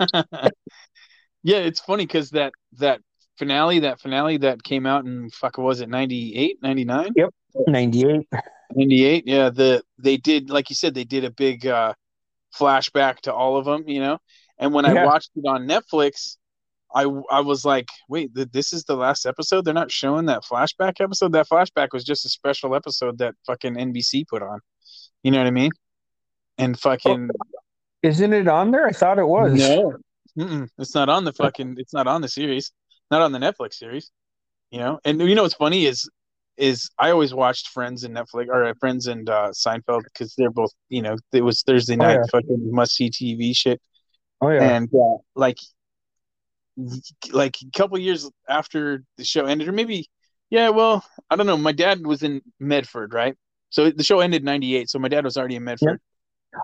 [1.42, 3.00] yeah, it's funny because that that
[3.40, 7.12] finale, that finale that came out in fuck, was it 98, 99?
[7.16, 7.30] Yep.
[7.66, 8.28] Ninety eight.
[8.76, 9.24] 98?
[9.26, 11.94] Yeah, the they did like you said, they did a big uh
[12.56, 14.18] flashback to all of them, you know.
[14.58, 16.36] And when I watched it on Netflix,
[16.94, 19.64] I I was like, wait, th- this is the last episode.
[19.64, 21.32] They're not showing that flashback episode.
[21.32, 24.60] That flashback was just a special episode that fucking NBC put on.
[25.24, 25.70] You know what I mean?
[26.58, 27.30] And fucking
[28.02, 28.86] Isn't it on there?
[28.86, 29.52] I thought it was.
[29.58, 29.94] No,
[30.38, 30.68] Mm-mm.
[30.78, 31.76] it's not on the fucking.
[31.78, 32.70] It's not on the series.
[33.10, 34.10] Not on the Netflix series.
[34.70, 36.08] You know, and you know what's funny is,
[36.56, 40.50] is I always watched Friends and Netflix or uh, Friends and uh, Seinfeld because they're
[40.50, 40.72] both.
[40.88, 42.22] You know, it was Thursday Oh, night yeah.
[42.30, 43.80] fucking must see TV shit,
[44.40, 44.62] Oh yeah.
[44.62, 45.58] and uh, like,
[47.32, 50.08] like a couple years after the show ended, or maybe,
[50.50, 51.56] yeah, well, I don't know.
[51.56, 53.36] My dad was in Medford, right?
[53.70, 54.88] So the show ended in '98.
[54.88, 56.00] So my dad was already in Medford.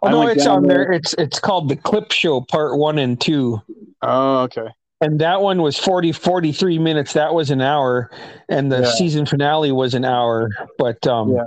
[0.03, 0.93] oh I no, it's on there- there.
[0.93, 3.61] It's it's called the Clip Show Part One and Two.
[4.03, 4.69] Oh, okay.
[5.01, 8.11] And that one was 40 43 minutes that was an hour
[8.49, 8.91] and the Yeah.
[8.93, 11.43] season finale was an hour but um Yeah.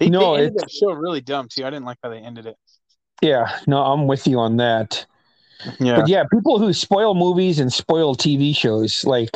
[0.00, 1.64] They, No, they ended it's- show really dumb too.
[1.64, 2.56] I didn't like how they ended it.
[3.22, 5.06] yeah no i'm with you on that
[5.80, 5.96] Yeah.
[5.96, 9.34] but yeah people who spoil movies and spoil tv shows like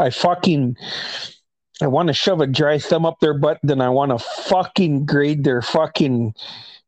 [0.00, 0.76] i fucking
[1.80, 5.06] i want to shove a dry thumb up their butt then i want to fucking
[5.06, 6.34] grade their fucking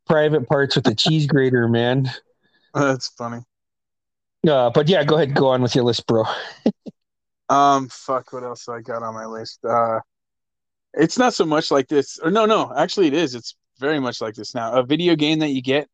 [0.08, 2.10] private parts with a cheese grater man
[2.74, 3.40] That's funny.
[4.46, 6.24] Uh, but yeah go ahead go on with your list bro
[7.50, 8.32] Um, fuck.
[8.32, 9.64] What else I got on my list?
[9.64, 10.00] Uh,
[10.92, 12.18] it's not so much like this.
[12.18, 12.70] Or no, no.
[12.76, 13.34] Actually, it is.
[13.34, 14.74] It's very much like this now.
[14.74, 15.88] A video game that you get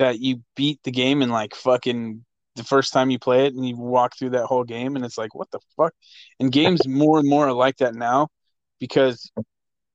[0.00, 2.24] that you beat the game in like fucking
[2.56, 5.16] the first time you play it, and you walk through that whole game, and it's
[5.16, 5.94] like, what the fuck?
[6.40, 8.26] And games more and more are like that now
[8.80, 9.30] because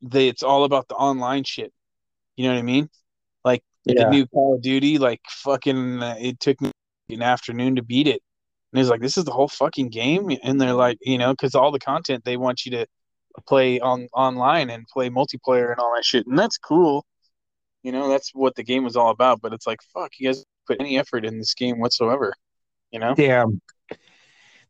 [0.01, 1.73] they it's all about the online shit.
[2.37, 2.89] You know what I mean?
[3.43, 4.05] Like Yeah.
[4.05, 6.71] the new Call of Duty, like fucking, uh, it took me
[7.09, 8.21] an afternoon to beat it.
[8.71, 10.31] And he's like, this is the whole fucking game.
[10.43, 12.87] And they're like, you know, because all the content they want you to
[13.47, 16.25] play on online and play multiplayer and all that shit.
[16.27, 17.05] And that's cool.
[17.83, 19.41] You know, that's what the game was all about.
[19.41, 22.33] But it's like, fuck, you guys put any effort in this game whatsoever.
[22.91, 23.13] You know?
[23.15, 23.61] Damn.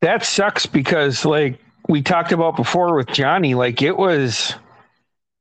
[0.01, 4.53] That sucks because like we talked about before with Johnny, like it was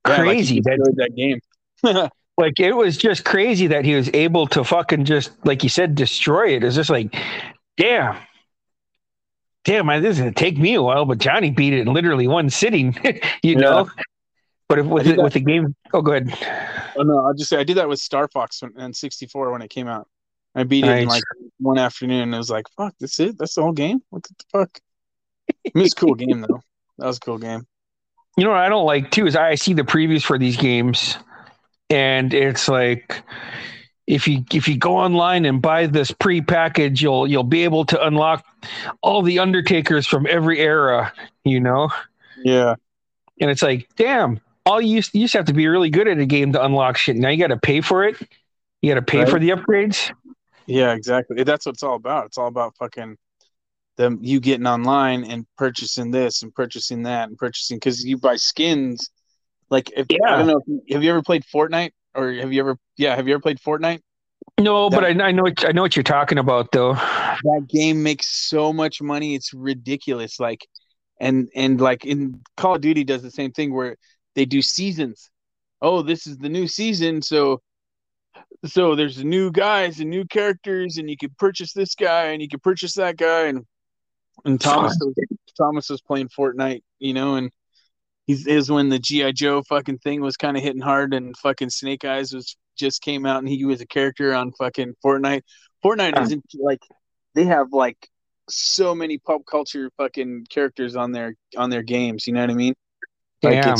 [0.07, 1.40] Yeah, like, crazy that that game.
[2.38, 5.94] like it was just crazy that he was able to fucking just like you said
[5.94, 6.64] destroy it.
[6.64, 7.14] It's just like
[7.76, 8.16] damn.
[9.64, 12.26] Damn, I, this is gonna take me a while, but Johnny beat it in literally
[12.26, 12.98] one sitting,
[13.42, 13.88] you know.
[14.68, 16.36] But if with I the, with the game, oh, go ahead.
[16.96, 19.68] Oh no, I'll just say I did that with Star Fox and 64 when it
[19.68, 20.08] came out.
[20.54, 21.22] I beat it in like
[21.58, 22.22] one afternoon.
[22.22, 23.38] And it was like, fuck, that's it.
[23.38, 24.00] That's the whole game.
[24.10, 24.80] What the fuck?
[25.50, 26.60] I mean, it's a cool game though.
[26.98, 27.66] That was a cool game.
[28.36, 31.16] You know what I don't like too is I see the previews for these games,
[31.92, 33.22] and it's like
[34.07, 38.07] if you if you go online and buy this pre-package, you'll you'll be able to
[38.07, 38.44] unlock
[39.02, 41.12] all the Undertakers from every era,
[41.44, 41.90] you know.
[42.44, 42.74] Yeah.
[43.40, 46.09] And it's like, damn, all you used, you used to have to be really good
[46.09, 47.16] at a game to unlock shit.
[47.16, 48.16] Now you got to pay for it.
[48.81, 49.28] You got to pay Right.
[49.28, 50.12] for the upgrades.
[50.66, 51.42] Yeah, exactly.
[51.42, 52.26] That's what it's all about.
[52.26, 53.16] It's all about fucking
[53.96, 58.37] them you getting online and purchasing this and purchasing that and purchasing because you buy
[58.37, 59.11] skins.
[59.72, 62.76] Like if I don't know, if have you ever played Fortnite or have you ever?
[62.98, 64.00] Yeah, have you ever played Fortnite?
[64.61, 66.92] No, but I, I know what, I know what you're talking about though.
[66.92, 70.38] That game makes so much money, it's ridiculous.
[70.38, 70.66] Like,
[71.18, 73.96] and and like in Call of Duty does the same thing where
[74.35, 75.30] they do seasons.
[75.80, 77.62] Oh, this is the new season, so
[78.66, 82.48] so there's new guys and new characters, and you can purchase this guy and you
[82.48, 83.64] can purchase that guy, and
[84.44, 85.14] and Thomas was,
[85.56, 87.50] Thomas was playing Fortnite, you know, and
[88.26, 91.70] he's is when the GI Joe fucking thing was kind of hitting hard, and fucking
[91.70, 95.42] Snake Eyes was just came out, and he was a character on fucking Fortnite.
[95.85, 96.22] Fortnite Huh.
[96.22, 96.80] isn't like
[97.35, 98.08] they have like
[98.48, 102.26] so many pop culture fucking characters on their on their games.
[102.26, 102.74] You know what I mean?
[103.42, 103.76] Like Damn.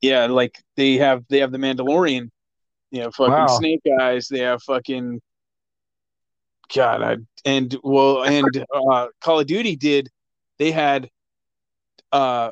[0.00, 2.30] yeah, like they have they have the Mandalorian,
[2.90, 3.46] you know, fucking Wow.
[3.46, 4.28] Snake Eyes.
[4.28, 5.20] They have fucking
[6.74, 10.08] God, I, and well, and uh, Call of Duty did.
[10.58, 11.10] They had
[12.12, 12.50] uh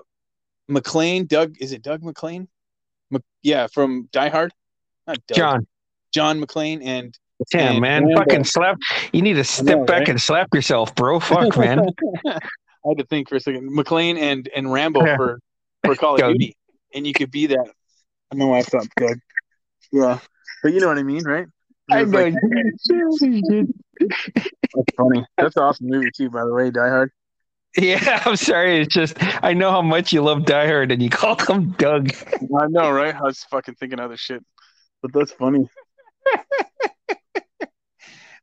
[0.69, 1.57] McLean, Doug.
[1.61, 2.49] Is it Doug McLean?
[3.11, 4.53] Mc, yeah, from Die Hard.
[5.07, 5.37] Not Doug.
[5.37, 5.67] John.
[6.13, 7.17] John McClane and
[7.51, 8.05] Damn, And man.
[8.07, 8.21] Rambo.
[8.21, 8.79] Fucking slap.
[9.13, 10.09] You need to step know, back right?
[10.11, 11.19] and slap yourself, bro.
[11.21, 11.81] Fuck, man.
[12.27, 12.39] I
[12.89, 13.75] had to think for a second.
[13.75, 15.17] McLean and and Rambo Yeah.
[15.17, 15.41] for
[15.85, 16.33] for Call of Doug.
[16.35, 16.57] Duty,
[16.95, 17.67] and you could be that.
[18.33, 19.19] I know I thought Doug.
[19.93, 20.19] Yeah,
[20.63, 21.47] but you know what I mean, right?
[21.91, 22.19] I know.
[22.19, 22.35] like-
[24.01, 25.25] that's funny.
[25.37, 26.71] That's an awesome movie too, by the way.
[26.71, 27.11] Die Hard.
[27.77, 28.81] Yeah, I'm sorry.
[28.81, 32.13] It's just I know how much you love Die Hard, and you call him Doug.
[32.35, 33.15] I know, right?
[33.15, 34.45] I was fucking thinking other shit,
[35.03, 35.69] but that's funny.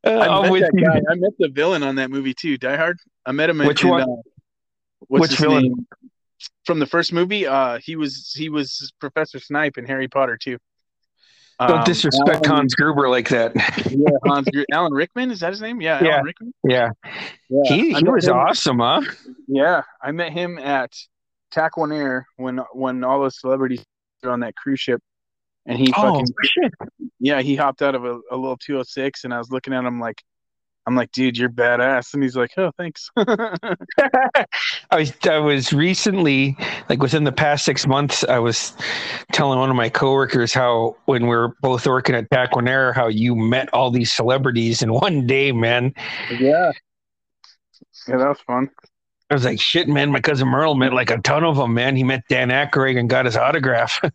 [0.04, 1.00] Uh, I met that guy.
[1.12, 2.98] I met the villain on that movie too, Die Hard.
[3.24, 3.60] I met him.
[3.60, 4.02] In, Which in, one?
[4.02, 4.06] uh,
[5.06, 5.62] what's Which villain?
[5.62, 5.86] name?
[6.64, 10.58] From the first movie, uh, he was he was Professor Snape in Harry Potter too.
[11.68, 13.54] Don't Um, disrespect Alan- Hans Gruber like that.
[13.90, 15.80] Yeah, Hans Alan Rickman is that his name?
[15.80, 16.10] Yeah, Yeah.
[16.12, 16.54] Alan Rickman.
[16.68, 16.90] yeah,
[17.48, 19.02] Yeah, he he was him- awesome, huh?
[19.48, 20.92] Yeah, I met him at
[21.54, 23.84] Taquan Air when when all those celebrities
[24.22, 25.00] were on that cruise ship,
[25.66, 26.72] and he Oh fucking shit!
[27.20, 30.00] yeah he hopped out of a, a little 206, and I was looking at him
[30.00, 30.22] like,
[30.86, 33.08] I'm like, dude, you're badass, and he's like, oh, thanks.
[33.16, 34.46] I
[34.92, 36.56] was I was recently,
[36.88, 38.72] like within the past six months, I was
[39.32, 43.06] telling one of my coworkers how when we were both working at Taquan Air, how
[43.06, 45.94] you met all these celebrities in one day, man.
[46.30, 46.72] yeah,
[48.08, 48.68] yeah, that was fun.
[49.30, 50.10] I was like, shit, man.
[50.10, 51.96] My cousin Merle met like a ton of them, man.
[51.96, 54.00] He met Dan Aykroyd and got his autograph.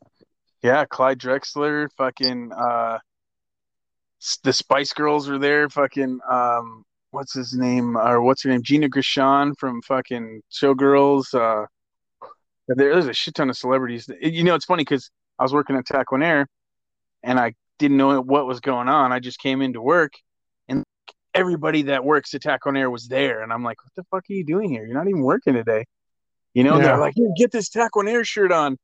[0.64, 2.98] Yeah, Clyde Drexler, fucking uh,
[4.44, 5.70] the Spice Girls were there.
[5.70, 8.62] Fucking um, what's his name or what's her name?
[8.63, 11.34] Gina Gershon from fucking Showgirls.
[11.34, 11.66] Uh,
[12.68, 14.10] there- there's a shit ton of celebrities.
[14.22, 15.10] You know, it's funny because
[15.40, 16.48] I was working at Taquan Air,
[17.24, 19.12] and I didn't know what was going on.
[19.13, 20.12] I just came into work,
[20.68, 20.84] and
[21.34, 24.34] everybody that works at Taquan Air was there, and I'm like, "What the fuck are
[24.34, 24.86] you doing here?
[24.86, 25.86] You're not even working today."
[26.54, 26.84] You know, Yeah.
[26.88, 28.78] they're like, "Here, "Get this Taquan Air shirt on."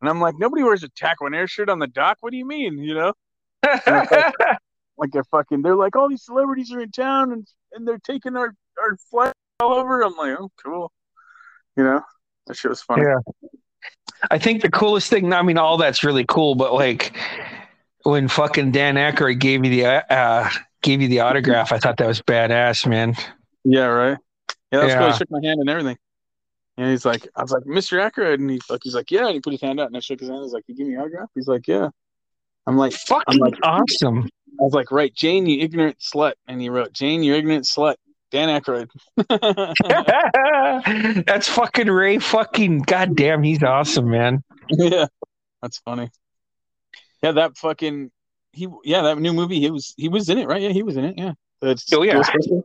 [0.00, 2.18] And I'm like, nobody wears a Taquan Air shirt on the dock.
[2.20, 2.78] What do you mean?
[2.78, 3.12] You know,
[3.64, 3.78] like
[5.10, 5.62] they're fucking.
[5.62, 9.32] They're like, all these celebrities are in town and and they're taking our our flag
[9.60, 10.02] all over.
[10.02, 10.92] I'm like, oh, cool.
[11.76, 12.02] You know,
[12.46, 13.02] that shit was funny.
[13.02, 13.18] Yeah.
[14.30, 17.16] I think the coolest thing, I mean, all that's really cool, but like
[18.04, 20.48] when fucking Dan Aykroyd gave you the uh,
[20.82, 23.14] gave you the autograph, I thought that was badass, man.
[23.64, 24.18] Yeah, right.
[24.70, 25.02] Yeah, that's cool.
[25.02, 25.12] Yeah.
[25.12, 25.96] He shook my hand and everything.
[26.78, 27.98] And he's like, I was like, Mr.
[28.00, 29.26] Aykroyd, and he's like, he's like, yeah.
[29.26, 30.42] And he put his hand out, and I shook his hand.
[30.42, 31.28] He's like, you give me autograph?
[31.34, 31.88] He's like, yeah.
[32.66, 34.28] I'm like, Fucking like- awesome.
[34.60, 36.34] I was like, right, Jane, you ignorant slut.
[36.46, 37.94] And he wrote, Jane, you ignorant slut.
[38.30, 38.88] Dan Aykroyd.
[41.26, 42.18] that's fucking Ray.
[42.18, 44.42] Fucking goddamn, he's awesome, man.
[44.70, 45.06] yeah,
[45.60, 46.10] that's funny.
[47.22, 48.10] Yeah, that fucking
[48.52, 48.68] he.
[48.84, 49.60] Yeah, that new movie.
[49.60, 50.62] He was he was in it, right?
[50.62, 51.18] Yeah, he was in it.
[51.18, 51.32] Yeah.
[51.60, 52.14] That's Oh, yeah.
[52.14, 52.62] Ghostbusters.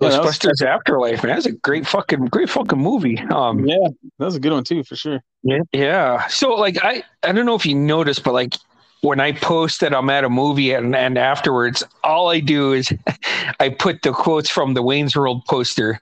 [0.00, 1.34] Yeah, Ghostbusters Afterlife, man.
[1.34, 3.18] That's a great fucking great fucking movie.
[3.18, 3.76] Um, Yeah,
[4.18, 5.20] that was a good one too, for sure.
[5.44, 5.60] Yeah.
[5.72, 6.26] Yeah.
[6.26, 8.56] So like I I don't know if you noticed, but like
[9.02, 12.92] when I post that I'm at a movie and, and afterwards, all I do is
[13.60, 16.00] I put the quotes from the Wayne's World poster.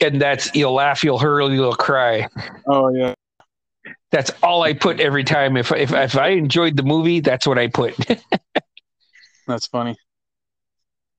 [0.00, 2.28] And that's you'll laugh, you'll hurl, you'll cry.
[2.66, 3.14] Oh yeah,
[4.10, 5.56] That's all I put every time.
[5.56, 7.94] If if if I enjoyed the movie, that's what I put.
[9.46, 9.96] that's funny.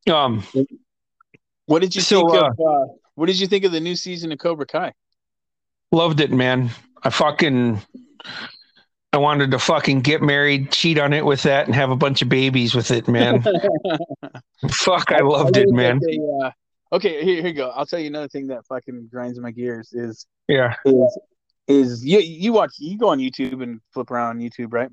[0.08, 0.44] um
[1.66, 2.60] What did you So, think uh, of?
[2.60, 4.94] Uh, what did you think of the new season of Cobra Kai?
[5.92, 6.70] loved it, man.
[7.04, 7.82] I fucking
[9.12, 12.22] I wanted to fucking get married, cheat on it with that, and have a bunch
[12.22, 13.44] of babies with it, man.
[14.72, 16.00] Fuck, I loved it, man.
[16.06, 16.52] they, uh,
[16.94, 17.70] okay, here, here you go.
[17.70, 20.76] I'll tell you another thing that fucking grinds my gears is Yeah.
[20.86, 21.18] is
[21.68, 24.90] is you you watch you go on YouTube and flip around on YouTube, right?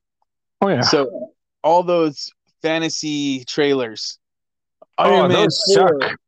[0.63, 0.81] Oh yeah.
[0.81, 2.31] So all those
[2.63, 4.19] fantasy trailers.
[4.97, 6.19] oh, Iron Man those 4, suck.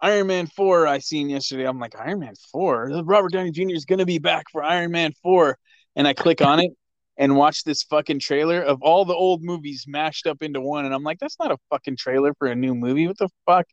[0.00, 1.64] Iron Man 4 I seen yesterday.
[1.64, 3.02] I'm like, Iron Man 4?
[3.04, 3.74] Robert Downey Jr.
[3.74, 5.58] is gonna be back for Iron Man 4.
[5.96, 6.72] And I click on it
[7.16, 10.84] and watch this fucking trailer of all the old movies mashed up into one.
[10.84, 13.06] And I'm like, that's not a fucking trailer for a new movie.
[13.06, 13.66] What the fuck?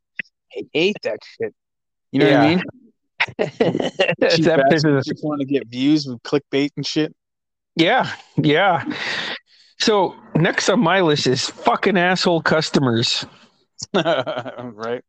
[0.55, 1.53] I hate that shit.
[2.11, 2.63] You know what I mean?
[3.37, 7.15] that Cheap pisses bastards us- just want to get views with clickbait and shit.
[7.75, 8.83] yeah, yeah.
[9.79, 13.25] So next on my list is fucking asshole customers.
[13.93, 15.01] right?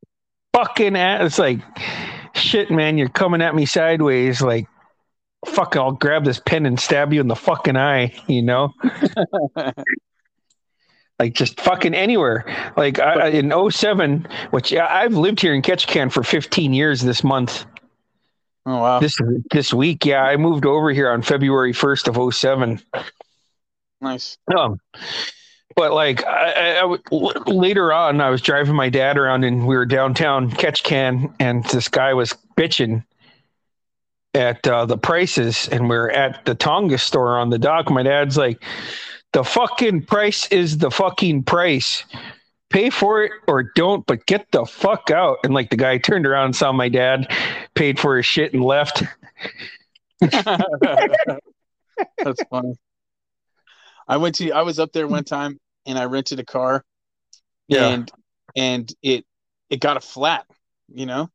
[0.54, 1.26] Fucking ass.
[1.26, 1.60] It's like
[2.34, 2.96] shit, man.
[2.96, 4.40] You're coming at me sideways.
[4.40, 4.66] Like
[5.46, 5.76] fuck.
[5.76, 8.14] I'll grab this pen and stab you in the fucking eye.
[8.26, 8.72] You know.
[11.18, 12.72] like just fucking anywhere.
[12.76, 17.64] Like I, in 07, which I've lived here in Ketchikan for 15 years this month.
[18.66, 19.00] Oh wow.
[19.00, 19.16] This
[19.50, 22.80] this week, yeah, I moved over here on February 1st of 07.
[24.00, 24.38] nice.
[24.56, 24.80] Um,
[25.74, 27.02] but like I, I, I would-
[27.46, 31.88] later on, I was driving my dad around and we were downtown Ketchikan, and this
[31.88, 33.04] guy was bitching
[34.34, 37.90] at uh, the prices, and we are at the Tongass store on the dock.
[37.90, 38.62] My dad's like,
[39.32, 42.04] "The fucking price is the fucking price.
[42.70, 46.26] Pay for it or don't, but get the fuck out." And like the guy turned
[46.26, 47.30] around and saw my dad,
[47.74, 49.02] paid for his shit, and left.
[50.20, 50.42] That's
[52.50, 52.74] funny.
[54.08, 56.84] I went to I was up there one time and I rented a car
[57.68, 57.88] Yeah.
[57.88, 58.10] and
[58.56, 59.24] and it
[59.70, 60.46] it got a flat,
[60.92, 61.30] you know?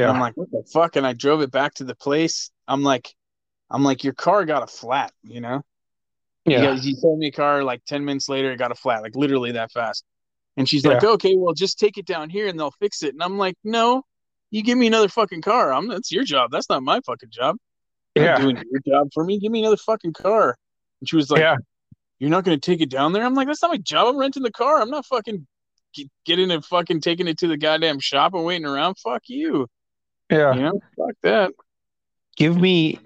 [0.00, 0.96] Yeah, I'm like, what the fuck?
[0.96, 2.50] And I drove it back to the place.
[2.66, 3.14] I'm like,
[3.70, 5.62] I'm like, your car got a flat, you know?
[6.44, 9.02] yeah, You, you sold me a car like 10 minutes later, it got a flat,
[9.02, 10.04] like literally that fast.
[10.56, 13.14] And she's like, okay, well, just take it down here and they'll fix it.
[13.14, 14.02] And I'm like, no,
[14.50, 15.72] you give me another fucking car.
[15.72, 16.50] I'm that's your job.
[16.50, 17.56] That's not my fucking job.
[18.14, 19.38] You're yeah, doing your job for me.
[19.38, 20.56] Give me another fucking car.
[21.00, 21.56] And she was like, yeah.
[22.22, 23.24] You're not going to take it down there?
[23.24, 24.06] I'm like, That's not my job.
[24.06, 24.80] I'm renting the car.
[24.80, 25.44] I'm not fucking
[25.92, 28.96] get, getting it, fucking taking it to the goddamn shop and waiting around.
[28.98, 29.66] Fuck you.
[30.32, 30.54] Yeah.
[30.54, 31.52] You know, fuck that.
[32.36, 32.98] Give me,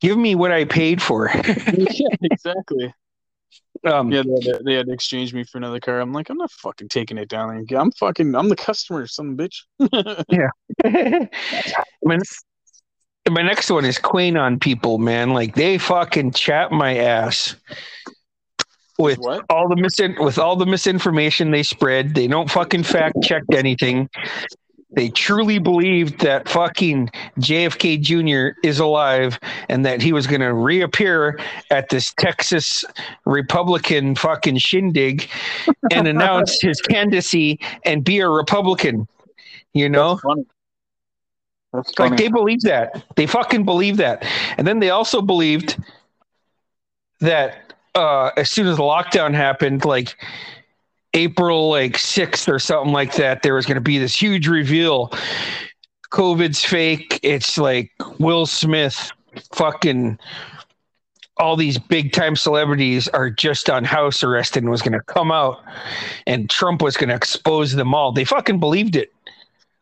[0.00, 1.30] give me what I paid for.
[1.46, 2.92] yeah, exactly.
[3.86, 6.00] um, Yeah, they, they- had to exchange me for another car.
[6.00, 7.80] I'm like, I'm not fucking taking it down there.
[7.80, 9.62] I'm fucking, I'm the customer, some bitch.
[12.02, 12.18] my,
[13.30, 15.30] my next one is QAnon people, man.
[15.30, 17.54] Like they fucking chat my ass
[18.98, 19.44] with what?
[19.48, 22.14] all the misin with all the misinformation they spread.
[22.14, 24.08] They don't fucking fact check anything.
[24.90, 28.58] They truly believed that fucking JFK Jr.
[28.66, 31.38] is alive and that he was going to reappear
[31.70, 32.84] at this Texas
[33.26, 35.28] Republican fucking shindig
[35.92, 39.06] and announce his candidacy and be a Republican.
[39.74, 40.14] You know?
[40.14, 40.46] That's funny.
[41.74, 42.10] That's funny.
[42.10, 43.04] Like they believe that.
[43.16, 44.24] They fucking believe that.
[44.56, 45.76] And then they also believed
[47.20, 50.16] that uh as soon as the lockdown happened, like
[51.14, 55.12] April like 6th or something like that, there was gonna be this huge reveal.
[56.10, 57.20] COVID's fake.
[57.22, 59.12] It's like Will Smith
[59.52, 60.18] fucking
[61.36, 65.30] all these big time celebrities are just on house arrest and was going to come
[65.30, 65.62] out
[66.26, 68.10] and Trump was going to expose them all.
[68.10, 69.12] They fucking believed it.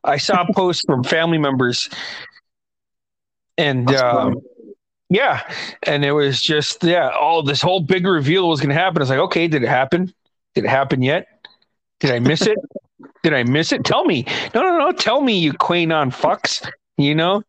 [0.05, 1.89] I saw posts from family members
[3.59, 4.37] and um,
[5.09, 5.43] yeah,
[5.85, 9.01] and it was just yeah, all this whole big reveal was going to happen.
[9.01, 10.13] It's like, okay, did it happen?
[10.57, 11.29] Did it happen yet?
[12.01, 12.57] Did I miss it?
[13.23, 13.85] did I miss it?
[13.85, 14.25] Tell me.
[14.55, 14.91] No, no, no.
[14.91, 16.67] Tell me, you QAnon fucks.
[16.97, 17.43] You know?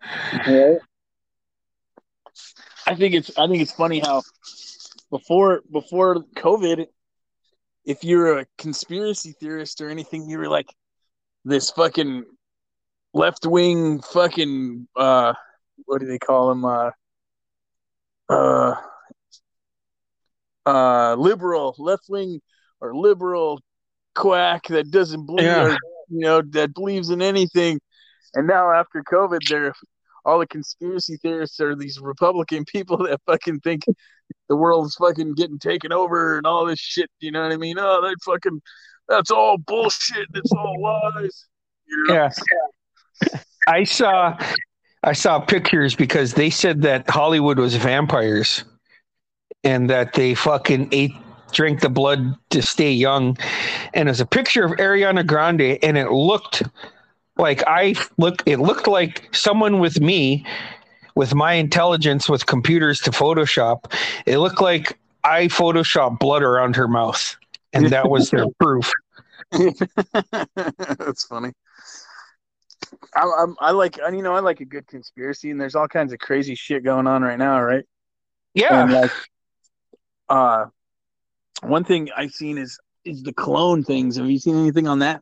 [0.45, 0.77] Right.
[2.85, 4.23] I think it's I think it's funny how
[5.09, 6.87] before before COVID,
[7.85, 10.67] if you're a conspiracy theorist or anything, you were like
[11.45, 12.25] this fucking
[13.13, 15.33] left wing fucking uh
[15.85, 16.91] what do they call them uh
[18.29, 18.75] uh
[20.65, 22.41] uh liberal left wing
[22.81, 23.59] or liberal
[24.15, 25.67] quack that doesn't believe Yeah.
[25.67, 25.77] or,
[26.09, 27.79] you know that believes in anything
[28.33, 29.73] and now after covid they're
[30.25, 33.83] all the conspiracy theorists are these republican people that fucking think
[34.49, 37.77] the world's fucking getting taken over and all this shit you know what i mean
[37.77, 38.61] oh that fucking
[39.09, 41.45] that's all bullshit it's all lies
[41.87, 42.13] you know?
[42.13, 42.29] Yeah.
[43.67, 44.37] I saw
[45.03, 48.63] I saw pictures because they said that Hollywood was vampires
[49.63, 51.13] and that they fucking ate
[51.51, 53.37] drank the blood to stay young.
[53.93, 56.63] And there's a picture of Ariana Grande and it looked
[57.37, 60.45] like I look it looked like someone with me
[61.15, 63.91] with my intelligence with computers to Photoshop.
[64.25, 67.35] It looked like I photoshopped blood around her mouth.
[67.73, 68.91] And that was their proof.
[70.55, 71.51] That's funny.
[73.15, 76.13] I, I'm, I like, you know, I like a good conspiracy, and there's all kinds
[76.13, 77.83] of crazy shit going on right now, right?
[78.53, 78.83] Yeah.
[78.83, 79.11] And like,
[80.29, 80.65] uh,
[81.61, 84.17] one thing I've seen is is the clone things.
[84.17, 85.21] Have you seen anything on that?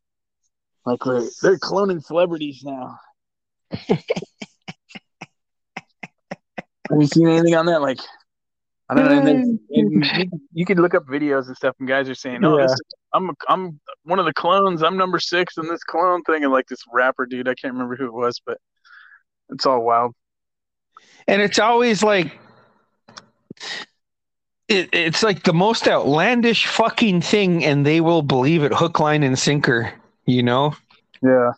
[0.85, 2.97] Like they're, they're cloning celebrities now.
[6.91, 7.81] Have you seen anything on that?
[7.81, 7.99] Like,
[8.89, 9.17] I don't know.
[9.17, 10.29] And then, and mm.
[10.53, 12.67] you, could look up videos and stuff, and guys are saying, "Oh, Yeah.
[12.67, 12.75] this,
[13.13, 14.83] I'm I'm one of the clones.
[14.83, 17.95] I'm number six in this clone thing." And like this rapper dude, I can't remember
[17.95, 18.59] who it was, but
[19.49, 20.13] it's all wild.
[21.27, 22.37] and it's always like
[24.67, 29.23] it, it's like the most outlandish fucking thing and they will believe it hook line
[29.23, 29.93] and sinker
[30.25, 30.75] you know?
[31.21, 31.51] Yeah,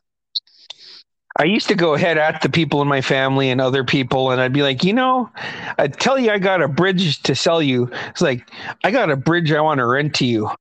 [1.37, 4.41] i used to go ahead at the people in my family and other people and
[4.41, 5.29] i'd be like you know
[5.77, 7.89] i'd tell you i got a bridge to sell you.
[8.09, 8.49] It's like
[8.83, 10.49] i got a bridge i want to rent to you.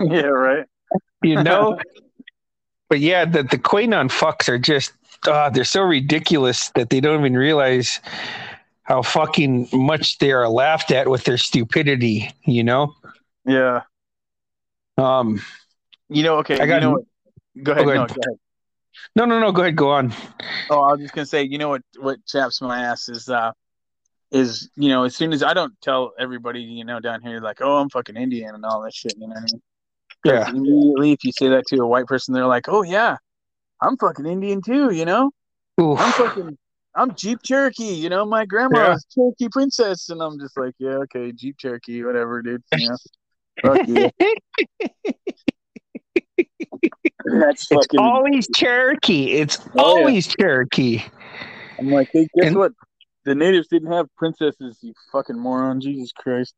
[0.00, 0.66] Yeah, right.
[1.22, 1.78] you know?
[2.90, 4.92] But yeah the, the QAnon fucks are just
[5.26, 8.00] uh, they're so ridiculous that they don't even realize
[8.84, 12.94] how fucking much they are laughed at with their stupidity you know
[13.44, 13.82] Yeah,
[14.98, 15.40] um
[16.08, 16.36] you know.
[16.38, 17.04] Okay, I got- you know what?
[17.62, 17.84] Go ahead.
[17.84, 18.08] go No, ahead.
[18.08, 18.38] go ahead.
[19.16, 20.12] no no no go ahead go on
[20.70, 21.82] Oh, I was just gonna say, you know what?
[21.98, 23.52] What chaps my ass is, uh,
[24.30, 27.58] is you know, as soon as I don't tell everybody, you know, down here, like,
[27.60, 29.12] oh, I'm fucking Indian and all that shit.
[29.16, 29.62] You know what I mean?
[30.24, 30.48] Yeah.
[30.50, 33.16] Immediately, if you say that to a white person, they're like, oh yeah,
[33.80, 34.90] I'm fucking Indian too.
[34.92, 35.30] You know,
[35.80, 35.98] Oof.
[36.00, 36.56] I'm fucking.
[36.96, 40.98] I'm Jeep Cherokee, you know, my grandma grandma's Cherokee princess, and I'm just like, yeah,
[41.04, 42.62] okay, Jeep Cherokee, whatever, dude.
[42.76, 42.88] Yeah,
[43.62, 44.10] fuck you.
[47.26, 49.32] That's It's always Cherokee.
[49.32, 49.82] It's Oh, yeah.
[49.82, 51.02] always Cherokee.
[51.78, 52.72] I'm like, hey, guess And- what?
[53.24, 55.80] The natives didn't have princesses, you fucking moron.
[55.80, 56.54] Jesus Christ.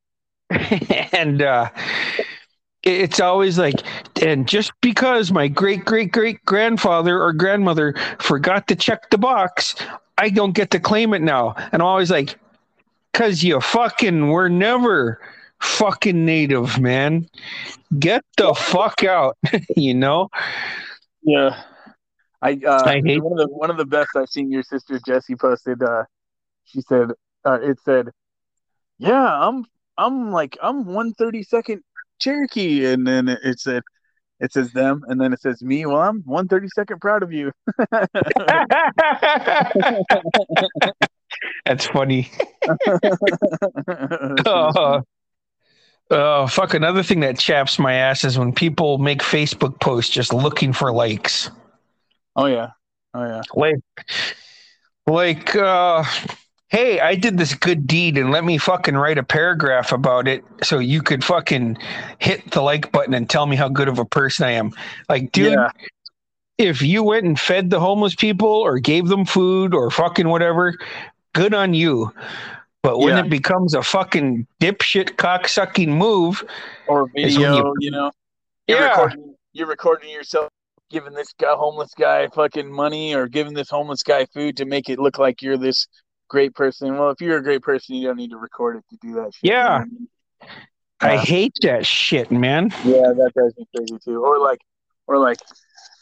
[1.12, 1.70] and uh
[2.82, 3.74] it's always like
[4.20, 9.74] and just because my great great great grandfather or grandmother forgot to check the box
[10.18, 11.54] i don't get to claim it now.
[11.72, 12.38] And i'm always like
[13.12, 15.20] because you fucking were never
[15.60, 17.26] fucking native man.
[17.98, 19.38] Get the fuck out
[19.76, 20.28] you know?
[21.22, 21.62] Yeah.
[22.42, 25.00] I uh I hate- one of the one of the best I've seen your sister
[25.06, 26.04] Jessie posted uh
[26.64, 27.10] she said
[27.44, 28.10] uh it said
[28.98, 29.64] yeah I'm
[29.96, 31.80] I'm like I'm 132nd
[32.18, 33.82] Cherokee and then it, it said
[34.40, 37.52] it says them and then it says me well I'm 132nd proud of you
[41.64, 42.30] that's funny
[44.46, 45.02] Oh,
[46.10, 46.74] oh, fuck.
[46.74, 50.92] Another thing that chaps my ass is when people make Facebook posts just looking for
[50.92, 51.50] likes.
[52.36, 52.70] oh yeah
[53.14, 53.80] oh yeah Like,
[55.06, 56.04] like, uh,
[56.68, 60.44] hey, I did this good deed and let me fucking write a paragraph about it
[60.62, 61.78] so you could fucking
[62.18, 64.72] hit the like button and tell me how good of a person I am.
[65.08, 65.70] Like, dude, Yeah.
[66.58, 70.76] if you went and fed the homeless people or gave them food or fucking whatever,
[71.34, 72.12] good on you.
[72.82, 73.24] But when Yeah.
[73.24, 76.44] it becomes a fucking dipshit cocksucking move,
[76.88, 78.10] or video you, know
[78.66, 78.88] you're Yeah.
[78.90, 80.48] recording you're recording yourself
[80.90, 84.88] giving this guy homeless guy fucking money or giving this homeless guy food to make
[84.88, 85.86] it look like you're this
[86.28, 88.96] great person well if you're a great person you don't need to record it to
[89.00, 89.78] do that shit, Yeah.
[89.80, 89.88] what
[91.00, 91.16] I?
[91.16, 92.70] Uh, hate that shit, man.
[92.84, 94.60] yeah that drives me crazy too or like
[95.06, 95.38] or like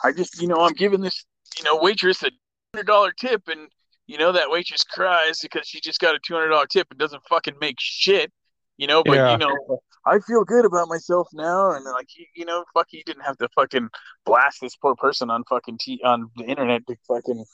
[0.02, 1.24] i just you know i'm giving this
[1.58, 2.30] you know waitress a
[2.74, 3.68] hundred dollar tip and
[4.06, 6.98] you know that waitress cries because she just got a two hundred dollar tip and
[6.98, 8.32] doesn't fucking make shit
[8.76, 9.32] you know but Yeah.
[9.32, 13.02] you know i feel good about myself now and like you, you know fuck you
[13.04, 13.88] didn't have to fucking
[14.24, 17.44] blast this poor person on fucking t on the internet to fucking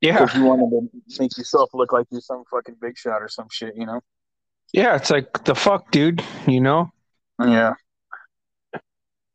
[0.00, 0.20] Yeah.
[0.24, 3.48] because you wanted to make yourself look like you're some fucking big shot or some
[3.50, 4.00] shit you know
[4.72, 4.94] Yeah.
[4.96, 6.22] It's like, the fuck, dude?
[6.46, 6.90] You know?
[7.44, 7.74] yeah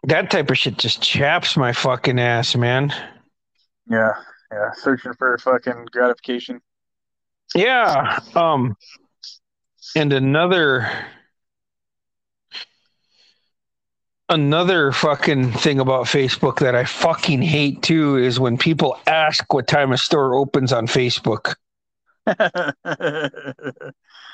[0.04, 2.94] That type of shit just chaps my fucking ass, man.
[3.90, 4.14] yeah
[4.52, 6.62] yeah searching for fucking gratification
[7.56, 8.20] Yeah.
[8.36, 8.76] Um,
[9.96, 10.90] and another
[14.34, 19.68] another fucking thing about Facebook that I fucking hate too is when people ask what
[19.68, 21.56] time a store opens on Facebook.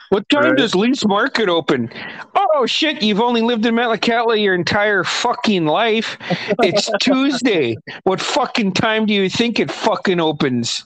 [0.09, 0.57] What time Right.
[0.57, 1.91] does Leask's Market open?
[2.35, 6.17] Oh shit, you've only lived in Metlakatla your entire fucking life.
[6.63, 7.75] It's Tuesday.
[8.03, 10.83] What fucking time do you think it fucking opens?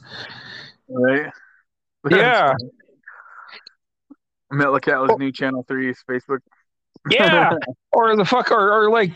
[0.89, 1.31] right
[2.09, 2.53] Yeah.
[4.53, 5.15] Metlakatla's oh.
[5.15, 6.39] new channel three is Facebook.
[7.09, 7.53] Yeah.
[7.91, 9.11] or the fuck or, or like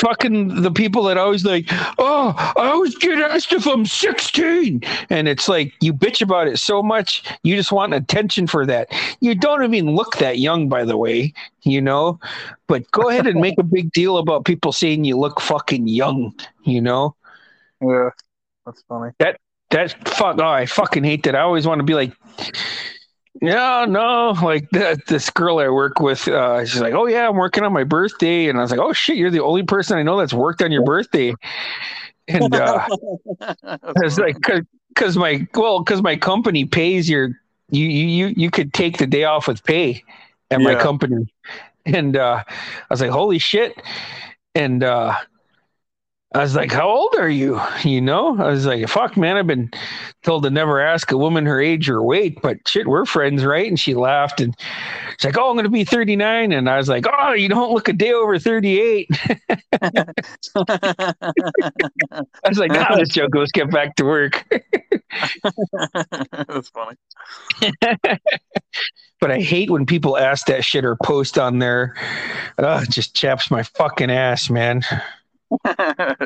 [0.00, 1.66] fucking the people that always like,
[1.98, 4.80] oh, I always get asked if I'm 16.
[5.10, 8.88] And it's like you bitch about it so much, you just want attention for that.
[9.20, 11.32] You don't even look that young, by the way,
[11.62, 12.18] you know.
[12.66, 16.34] But go ahead and make a big deal about people saying you look fucking young,
[16.64, 17.14] you know.
[17.80, 18.10] yeah,
[18.64, 19.12] that's funny.
[19.18, 19.40] That
[19.70, 21.34] that fuck oh, I fucking hate that.
[21.34, 22.12] I always want to be like
[23.40, 27.36] No, no, like the, this girl I work with, uh, she's like, "Oh yeah, I'm
[27.36, 30.02] working on my birthday," and I was like, "Oh shit, you're the only person I
[30.02, 31.34] know that's worked on your birthday."
[32.26, 32.86] And uh,
[33.64, 34.36] I was like,
[34.96, 37.30] "Cause my well, cause my company pays your
[37.70, 40.02] you you you could take the day off with pay
[40.50, 40.64] at yeah.
[40.64, 41.32] my company,"
[41.86, 43.80] and uh, I was like, "Holy shit!"
[44.54, 45.14] And uh,
[46.34, 47.58] I was like, How old are you?
[47.84, 49.70] You know, I was like, Fuck, man, I've been
[50.22, 53.66] told to never ask a woman her age or weight, but shit, we're friends, right?
[53.66, 54.54] And she laughed and
[55.18, 56.52] she's like, Oh, I'm going to be 39.
[56.52, 59.08] And I was like, Oh, you don't look a day over 38.
[59.80, 60.04] I
[62.46, 64.44] was like, Now this joke, let's get back to work.
[65.72, 66.96] That's funny.
[69.20, 71.94] but I hate when people ask that shit or post on there.
[72.58, 74.82] Uh, just chaps my fucking ass, man.
[75.64, 76.24] oh,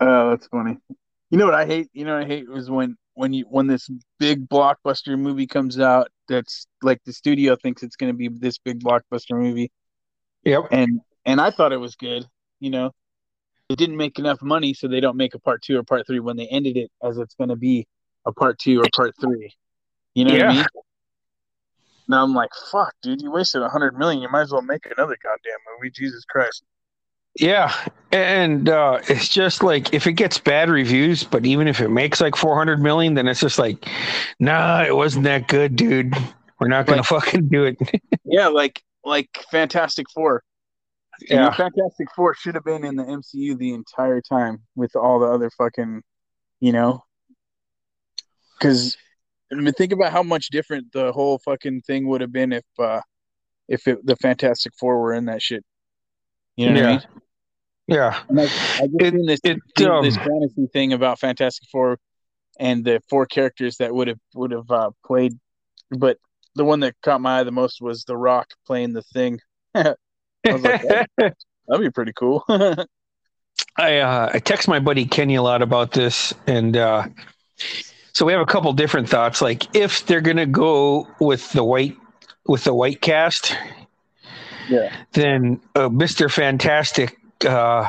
[0.00, 0.78] that's funny.
[1.30, 1.88] You know what I hate?
[1.92, 3.88] You know what I hate is when when you when this
[4.18, 8.58] big blockbuster movie comes out that's like the studio thinks it's going to be this
[8.58, 9.70] big blockbuster movie.
[10.44, 10.68] Yep.
[10.70, 12.26] And and I thought it was good,
[12.60, 12.92] you know.
[13.70, 16.20] It didn't make enough money so they don't make a part 2 or part 3
[16.20, 17.86] when they ended it as it's going to be
[18.26, 19.50] a part 2 or part 3.
[20.14, 20.46] You know yeah.
[20.46, 20.66] what I mean?
[22.06, 24.20] Now I'm like, fuck, dude, you wasted a hundred million.
[24.22, 25.90] You might as well make another goddamn movie.
[25.90, 26.62] Jesus Christ.
[27.36, 27.74] Yeah,
[28.12, 32.20] and uh, it's just like if it gets bad reviews, but even if it makes
[32.20, 33.88] like 400 million, then it's just like,
[34.38, 36.14] nah, it wasn't that good, dude.
[36.60, 37.76] We're not gonna like, fucking do it.
[38.24, 40.44] yeah, like like Fantastic Four.
[41.28, 45.26] Yeah, Fantastic Four should have been in the MCU the entire time with all the
[45.26, 46.02] other fucking,
[46.60, 47.02] you know,
[48.58, 48.96] because
[49.52, 52.64] I mean, think about how much different the whole fucking thing would have been if
[52.78, 53.00] uh
[53.68, 55.64] if it, the Fantastic Four were in that shit.
[56.56, 56.80] You know yeah.
[56.82, 57.13] what I mean?
[57.86, 58.18] Yeah.
[58.28, 61.98] And I, I just it, this it, um, this fantasy thing about Fantastic Four
[62.58, 65.38] and the four characters that would have would have uh, played,
[65.90, 66.18] but
[66.54, 69.40] the one that caught my eye the most was The Rock playing the Thing.
[69.74, 69.94] I
[70.46, 72.44] was like, that'd, that'd be pretty cool.
[73.76, 77.06] I uh, I text my buddy Kenny a lot about this, and uh,
[78.12, 79.42] so we have a couple different thoughts.
[79.42, 81.96] Like if they're gonna go with the white
[82.46, 83.56] with the white cast,
[84.68, 87.88] yeah, then uh, Mister Fantastic uh,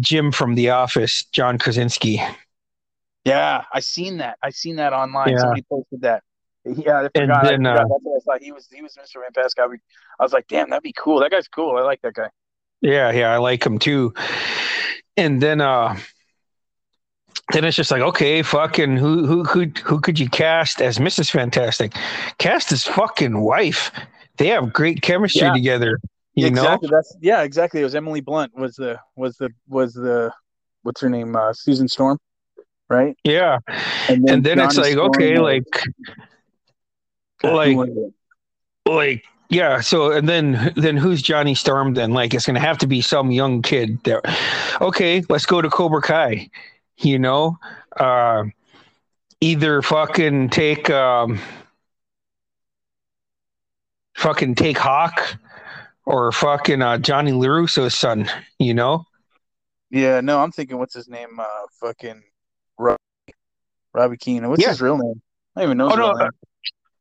[0.00, 2.20] Jim from The Office, John Krasinski.
[3.24, 4.38] Yeah, I seen that.
[4.42, 5.30] I seen that online.
[5.30, 5.38] Yeah.
[5.38, 6.22] Somebody posted that.
[6.64, 7.44] Yeah, I forgot.
[7.44, 7.84] Then, I forgot.
[7.84, 8.42] Uh, That's what I thought.
[8.42, 9.22] He was he was Mr.
[9.22, 9.80] Fantastic.
[10.18, 11.20] I was like, damn, that'd be cool.
[11.20, 11.76] That guy's cool.
[11.76, 12.28] I like that guy.
[12.80, 14.12] Yeah, yeah, I like him too.
[15.16, 15.96] And then uh
[17.52, 21.30] then it's just like, okay, fucking who who who who could you cast as Mrs.
[21.30, 21.94] Fantastic?
[22.38, 23.90] Cast his fucking wife.
[24.36, 25.52] They have great chemistry yeah.
[25.52, 25.98] together.
[26.34, 26.88] You exactly.
[26.88, 26.96] Know?
[26.96, 27.80] That's yeah, exactly.
[27.80, 30.32] It was Emily Blunt was the was the was the
[30.82, 31.36] what's her name?
[31.36, 32.18] Uh, Susan Storm,
[32.88, 33.16] right?
[33.24, 33.58] Yeah.
[34.08, 35.64] And then, and then it's like Storm okay, like
[37.42, 37.76] like
[38.86, 39.80] like yeah.
[39.80, 41.94] So and then then who's Johnny Storm?
[41.94, 44.02] Then like it's gonna have to be some young kid.
[44.02, 44.22] There.
[44.80, 46.50] Okay, let's go to Cobra Kai.
[46.98, 47.58] You know,
[47.96, 48.44] uh,
[49.40, 51.38] either fucking take um,
[54.16, 55.36] fucking take Hawk
[56.06, 58.28] or fucking uh, Johnny LaRusso's son,
[58.58, 59.04] you know?
[59.90, 61.38] Yeah, no, I'm thinking, what's his name?
[61.38, 61.44] Uh,
[61.80, 62.22] fucking
[62.78, 62.98] Robbie,
[63.92, 64.48] Robbie Keene.
[64.48, 64.70] What's yeah.
[64.70, 65.22] his real name?
[65.56, 65.90] I don't even know.
[65.92, 66.30] Oh, no, uh,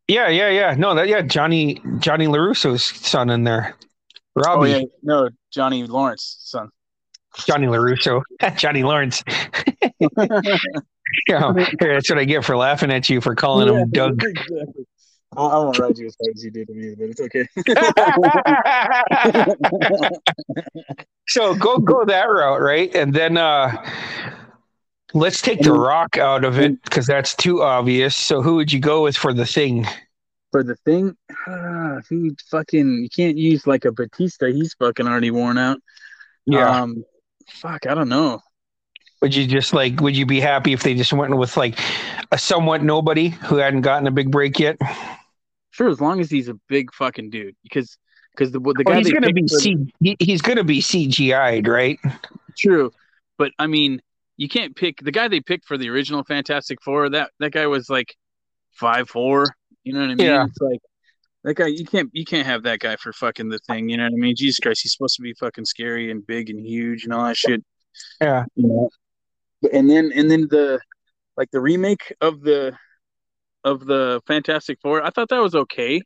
[0.08, 0.76] yeah, yeah, yeah.
[0.78, 3.76] No, that yeah, Johnny Johnny LaRusso's son in there.
[4.36, 4.74] Robbie.
[4.74, 6.70] Oh, yeah, no, Johnny Lawrence son.
[7.48, 8.22] Johnny LaRusso.
[8.58, 9.24] Johnny Lawrence.
[11.28, 14.24] yeah, that's what I get for laughing at you for calling yeah, him Doug.
[14.24, 14.86] Exactly.
[15.38, 17.48] I, I won't ride you as hard as you did to me, but it's okay.
[21.28, 22.94] so go go that route, right?
[22.96, 23.84] And then uh
[25.14, 28.16] let's take the rock out of it because that's too obvious.
[28.16, 29.86] So who would you go with for the thing?
[30.52, 31.16] For the thing,
[31.48, 34.48] uh, who fucking you can't use like a Batista.
[34.48, 35.80] He's fucking already worn out.
[36.46, 36.70] Yeah.
[36.70, 37.04] Um,
[37.48, 38.42] fuck, I don't know.
[39.22, 40.02] Would you just like?
[40.02, 41.80] Would you be happy if they just went with like
[42.32, 44.78] a somewhat nobody who hadn't gotten a big break yet?
[45.74, 47.98] Sure, as long as he's a big fucking dude, because
[48.32, 49.76] because the the guy oh, he's gonna be C,
[50.20, 52.00] he's gonna be CGI'd, right?
[52.56, 52.92] True,
[53.40, 54.00] but I mean,
[54.38, 57.10] you can't pick the guy they picked for the original Fantastic Four.
[57.10, 58.16] That that guy was like
[58.72, 59.48] five four.
[59.84, 60.28] You know what I mean?
[60.28, 60.46] Yeah.
[60.46, 60.80] It's like
[61.44, 61.68] that guy.
[61.68, 63.90] You can't you can't have that guy for fucking the thing.
[63.90, 64.36] You know what I mean?
[64.36, 67.38] Jesus Christ, he's supposed to be fucking scary and big and huge and all that
[67.38, 67.64] shit.
[68.22, 68.46] Yeah.
[68.56, 68.90] You know?
[69.72, 70.80] And then and then the
[71.36, 72.78] like the remake of the
[73.64, 75.04] of the Fantastic Four.
[75.04, 76.02] I thought that was okay.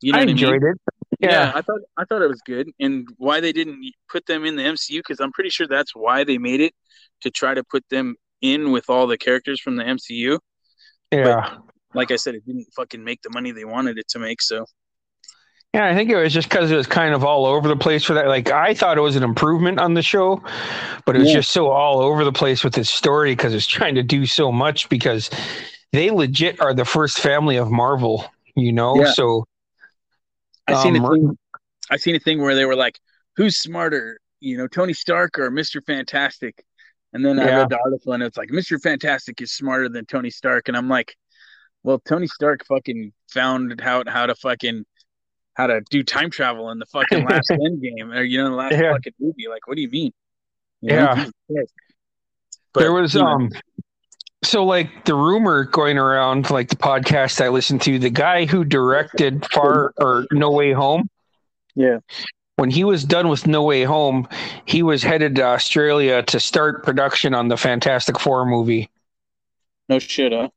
[0.00, 0.72] You know I enjoyed I mean?
[0.72, 0.80] it.
[1.20, 1.30] Yeah.
[1.30, 1.52] yeah.
[1.54, 3.80] I thought I thought it was good, and why they didn't
[4.10, 6.74] put them in the MCU because I'm pretty sure that's why they made it
[7.22, 10.38] to try to put them in with all the characters from the MCU.
[11.12, 11.56] Yeah.
[11.94, 14.42] like I said, it didn't fucking make the money they wanted it to make.
[14.42, 14.66] So
[15.72, 18.04] Yeah, I think it was just because it was kind of all over the place
[18.04, 18.26] for that.
[18.26, 20.42] Like I thought it was an improvement on the show,
[21.06, 21.36] but it was Yeah.
[21.36, 24.50] just so all over the place with its story because it's trying to do so
[24.52, 25.30] much because
[25.94, 28.24] they legit are the first family of Marvel,
[28.56, 28.96] you know.
[29.00, 29.12] Yeah.
[29.12, 29.46] So
[30.66, 31.38] I seen Um, a thing.
[31.90, 32.98] I seen a thing where they were like,
[33.36, 36.64] "Who's smarter, you know, Tony Stark or Mister Fantastic?"
[37.12, 40.30] And then I read the article, and it's like Mister Fantastic is smarter than Tony
[40.30, 41.14] Stark, and I'm like,
[41.82, 44.84] "Well, Tony Stark fucking found out how to fucking
[45.54, 48.56] how to do time travel in the fucking last end game, or you know, the
[48.56, 48.92] last Yeah.
[48.92, 49.46] fucking movie.
[49.48, 50.12] Like, what do you mean?"
[50.80, 51.14] You know,
[51.48, 51.62] Yeah.
[52.72, 53.50] But, there was you know, um
[54.44, 58.64] so like the rumor going around like the podcast I listened to, the guy who
[58.64, 61.08] directed Far or No Way Home,
[61.74, 61.98] yeah,
[62.56, 64.28] when he was done with No Way Home,
[64.66, 68.90] he was headed to Australia to start production on the Fantastic Four movie.
[69.88, 70.48] no shit, huh?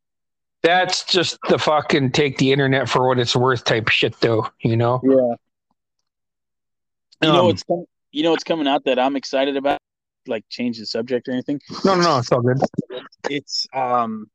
[0.63, 4.49] That's just the fucking take the internet for what it's worth type shit, though.
[4.61, 4.99] You know.
[5.03, 5.35] Yeah.
[7.21, 9.79] You know Um, what's com- you know what's coming out that I'm excited about?
[10.28, 11.59] Like change the subject or anything?
[11.86, 12.57] No, no, no, it's all good.
[13.30, 14.28] It's um,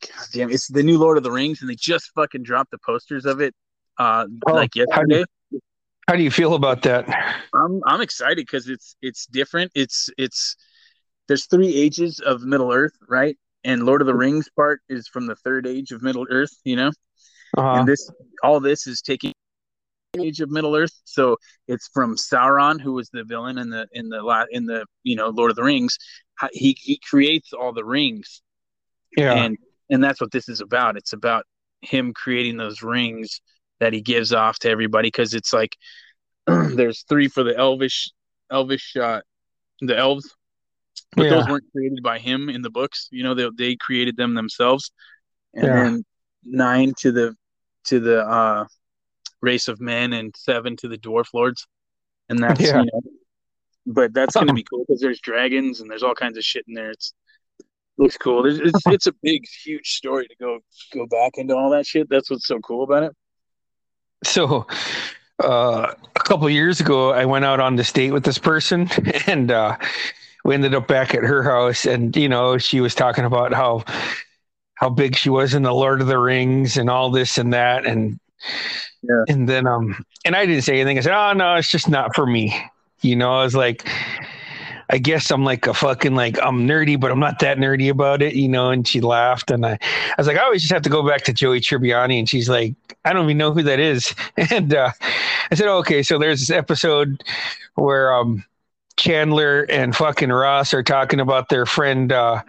[0.00, 2.78] God damn, it's the new Lord of the Rings, and they just fucking dropped the
[2.78, 3.54] posters of it,
[3.98, 5.24] uh, Oh, like how do yesterday.
[6.08, 7.08] How do you feel about that?
[7.54, 9.72] I'm I'm excited because it's it's different.
[9.74, 10.56] It's it's
[11.28, 13.36] there's three ages of Middle Earth, right?
[13.62, 16.76] And Lord of the Rings part is from the third age of Middle Earth, you
[16.76, 16.90] know.
[17.56, 18.10] Uh, and this
[18.42, 19.32] all this is taking
[20.18, 21.00] age of Middle Earth.
[21.04, 21.36] So
[21.68, 25.28] it's from Sauron, who was the villain in the in the in the you know
[25.28, 25.96] Lord of the Rings.
[26.52, 28.42] He he creates all the rings,
[29.16, 29.58] yeah, and
[29.90, 30.96] and that's what this is about.
[30.96, 31.44] It's about
[31.82, 33.40] him creating those rings
[33.78, 35.76] that he gives off to everybody because it's like
[36.46, 38.10] there's three for the elvish
[38.50, 39.20] elvish uh
[39.80, 40.34] the elves
[41.16, 41.30] but Yeah.
[41.30, 44.92] those weren't created by him in the books you know they, they created them themselves
[45.54, 45.72] and Yeah.
[45.74, 46.04] then
[46.44, 47.34] nine to the
[47.84, 48.66] to the uh
[49.42, 51.66] race of men and seven to the dwarf lords.
[52.28, 52.80] And that's Yeah.
[52.80, 53.00] you know
[53.86, 56.74] but that's gonna be cool because there's dragons and there's all kinds of shit in
[56.74, 56.90] there.
[56.90, 57.12] It's
[57.98, 58.42] looks cool.
[58.42, 60.58] There's, it's it's a big huge story to go
[60.94, 62.08] go back into all that shit.
[62.08, 63.16] That's what's so cool about it.
[64.24, 64.66] So
[65.42, 68.86] uh, a couple years ago i went out on this date with this person
[69.26, 69.74] and uh,
[70.44, 71.86] we ended up back at her house.
[71.86, 73.84] And you know she was talking about how
[74.74, 77.86] how big she was in the lord of the rings and all this and that.
[77.86, 78.18] And
[79.02, 79.24] Yeah.
[79.28, 82.14] and then um and i didn't say anything i said oh no it's just not
[82.14, 82.54] for me
[83.00, 83.88] you know i was like
[84.92, 88.22] I guess I'm like a fucking like I'm nerdy, but I'm not that nerdy about
[88.22, 88.70] it, you know.
[88.70, 91.22] And she laughed, and I, I was like, I always just have to go back
[91.24, 92.74] to Joey Tribbiani, and she's like,
[93.04, 94.14] I don't even know who that is.
[94.50, 94.90] And uh,
[95.50, 97.22] I said, okay, so there's this episode
[97.76, 98.44] where um,
[99.00, 102.42] Chandler and fucking Ross are talking about their friend uh,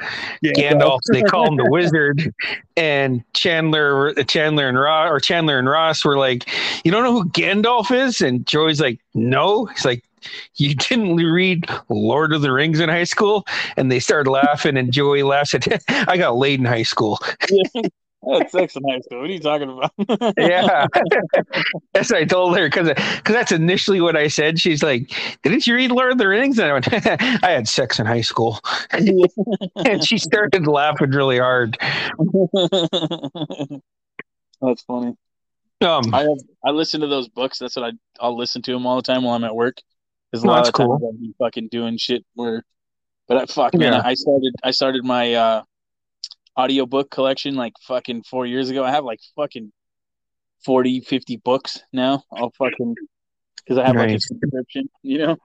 [0.44, 1.00] Gandalf.
[1.10, 2.34] They call him the Wizard,
[2.76, 6.50] and Chandler, Chandler and Ross, or Chandler and Ross were like,
[6.84, 10.04] "You don't know who Gandalf is?" And Joey's like, "No." He's like,
[10.58, 13.46] "You didn't read Lord of the Rings in high school?"
[13.78, 17.18] And they started laughing, and Joey laughs at, "I got laid in high school."
[18.30, 19.22] I had sex in high school.
[19.22, 19.92] What are you talking about?
[20.38, 20.86] yeah,
[21.94, 24.60] that's what I told her because because that's initially what I said.
[24.60, 25.12] She's like,
[25.42, 26.88] "Didn't you read Lord of the Rings?" And I went,
[27.44, 28.60] "I had sex in high school,"
[28.92, 31.78] and she started laughing really hard.
[34.62, 35.16] That's funny.
[35.82, 37.58] Um, I have I listen to those books.
[37.58, 39.78] That's what I I'll listen to them all the time while I'm at work.
[40.32, 41.02] Because a lot that's of times.
[41.04, 42.64] I'll be fucking doing shit where.
[43.28, 45.64] But I, fuck man, I started I started my uh,
[46.58, 48.84] audiobook collection like fucking four years ago.
[48.84, 49.72] I have like fucking
[50.66, 52.24] 40, 50 books now.
[52.32, 52.96] I'll fucking
[53.58, 55.38] because I have like a subscription, you know.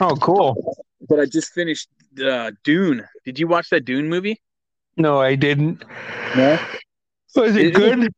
[0.00, 0.84] oh, cool.
[1.08, 1.88] But I just finished
[2.24, 3.04] uh, Dune.
[3.24, 4.40] Did you watch that Dune movie?
[4.96, 5.84] No, I didn't.
[6.36, 6.58] No.
[7.36, 8.12] Was it It- good?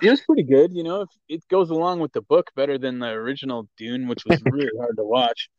[0.00, 1.04] It was pretty good, you know.
[1.28, 4.96] It goes along with the book better than the original Dune, which was really hard
[4.96, 5.50] to watch.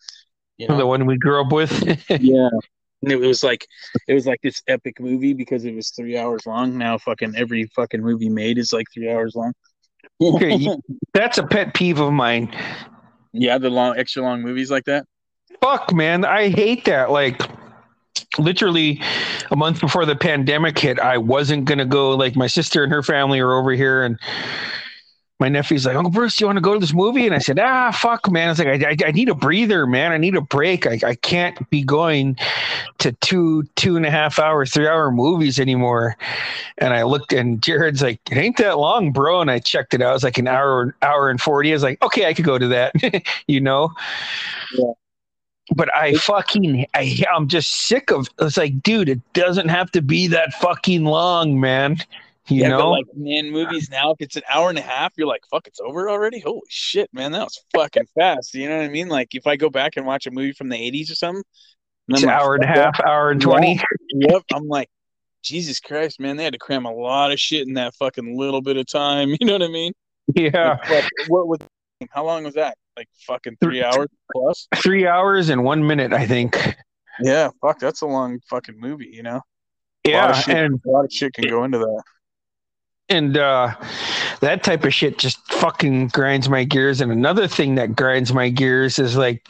[0.58, 0.78] You know?
[0.78, 1.72] The one we grew up with.
[2.10, 2.50] yeah
[3.06, 3.66] and it was like
[4.08, 7.66] it was like this epic movie because it was three hours long now fucking every
[7.76, 9.54] fucking movie made is like three hours long
[10.22, 10.68] Okay,
[11.14, 12.56] That's a pet peeve of mine.
[13.34, 15.06] yeah the long extra long movies like that
[15.62, 17.10] Fuck, man, I hate that.
[17.12, 17.42] Like,
[18.38, 19.02] literally,
[19.50, 22.12] a month before the pandemic hit, I wasn't gonna go.
[22.12, 24.20] Like, my sister and her family are over here, and
[25.40, 27.40] my nephew's like, "Uncle Bruce, do you want to go to this movie?" And I
[27.40, 30.14] said, "Ah, fuck, man." I was like, "I, I, I need a breather, man.
[30.14, 30.88] I need a break.
[30.88, 32.38] I, I can't be going
[33.00, 36.16] to two, two and a half hour, three hour movies anymore."
[36.78, 40.02] And I looked, and Jared's like, "It ain't that long, bro." And I checked it
[40.02, 40.12] out.
[40.12, 41.72] It was like an hour, hour and forty.
[41.72, 42.94] I was like, "Okay, I could go to that,"
[43.48, 43.92] you know.
[44.78, 44.92] Yeah.
[45.76, 48.28] But I fucking, I, I'm just sick of.
[48.40, 51.98] It's like, dude, it doesn't have to be that fucking long, man.
[52.48, 55.28] You yeah, know, like man, movies now, if it's an hour and a half, you're
[55.28, 56.40] like, fuck, it's over already.
[56.40, 58.54] Holy shit, man, that was fucking fast.
[58.54, 59.08] You know what I mean?
[59.08, 61.44] Like if I go back and watch a movie from the '80s or something,
[62.10, 63.82] it's an hour and a half, hour and twenty.
[64.14, 64.28] Yeah.
[64.34, 64.90] Yep, I'm like,
[65.42, 68.62] Jesus Christ, man, they had to cram a lot of shit in that fucking little
[68.62, 69.30] bit of time.
[69.40, 69.94] You know what I mean?
[70.36, 70.78] Yeah.
[70.90, 71.60] Like, what was?
[72.12, 72.78] How long was that?
[72.96, 74.68] Like fucking three hours plus.
[74.76, 76.76] Three hours and one minute, I think.
[77.22, 79.10] Yeah, fuck, that's a long fucking movie.
[79.12, 79.42] You know?
[80.06, 82.04] Yeah, shit, and a lot of shit can go into that.
[83.10, 83.74] And uh
[84.42, 87.02] that type of shit just fucking grinds my gears.
[87.02, 89.48] And another thing that grinds my gears is like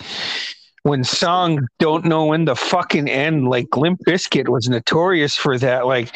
[0.83, 5.85] when songs don't know when the fucking end like limp Bizkit was notorious for that.
[5.87, 6.15] Like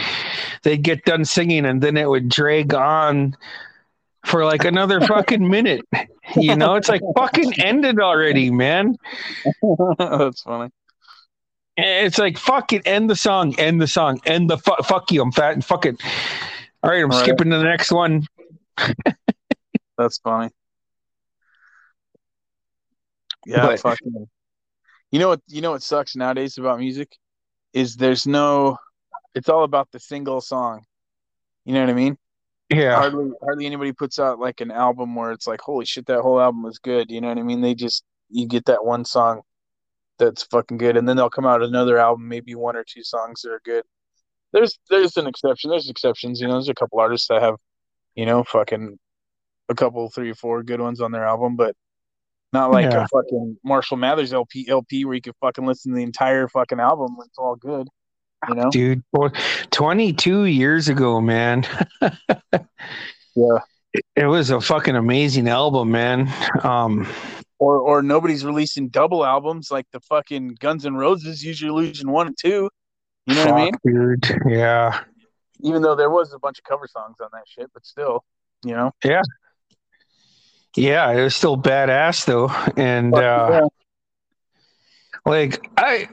[0.64, 3.36] they'd get done singing and then it would drag on
[4.26, 5.82] for like another fucking minute.
[6.36, 8.96] You know it's like fucking ended already man.
[9.98, 10.72] That's funny.
[11.78, 15.32] it's like fucking end the song end the song end the fu- fuck you i'm
[15.32, 15.96] fat and fuck it
[16.84, 17.26] all right i'm All right.
[17.26, 18.26] skipping to the next one
[19.98, 20.50] That's funny.
[23.46, 24.30] Yeah, But- fucking.
[25.12, 25.42] You know what?
[25.48, 27.12] You know what sucks nowadays about music
[27.74, 28.78] is there's no.
[29.36, 30.86] It's all about the single song.
[31.66, 32.18] You know what I mean?
[32.70, 36.22] yeah Hardly, hardly anybody puts out like an album where it's like, holy shit, that
[36.22, 37.10] whole album was good.
[37.12, 37.60] You know what I mean?
[37.62, 39.42] They just you get that one song
[40.20, 43.42] that's fucking good, and then they'll come out another album, maybe one or two songs
[43.42, 43.84] that are good.
[44.54, 45.70] There's there's an exception.
[45.70, 46.42] There's exceptions.
[46.42, 47.56] You know, there's a couple artists that have,
[48.16, 48.98] you know, fucking
[49.70, 51.76] a couple, three or four good ones on their album, but
[52.52, 53.04] not like Yeah.
[53.04, 56.80] a fucking Marshall Mathers LP LP where you can fucking listen to the entire fucking
[56.80, 57.16] album.
[57.26, 57.88] It's all good.
[58.48, 58.70] You know?
[58.72, 59.28] dude boy,
[59.72, 61.66] 22 years ago man
[63.36, 63.58] Yeah.
[64.16, 66.32] it was a fucking amazing album man
[66.64, 67.06] um
[67.60, 72.28] Or or nobody's releasing double albums like the fucking Guns N' Roses, usually releasing one
[72.28, 72.70] and two.
[73.30, 73.74] You know what I mean?
[73.86, 75.04] dude yeah
[75.62, 78.24] Even though there was a bunch of cover songs on that shit, but still,
[78.66, 78.92] you know.
[79.04, 79.22] yeah
[80.76, 82.50] Yeah, it was still badass though
[82.82, 83.68] and Fuck uh yeah.
[85.26, 86.08] like i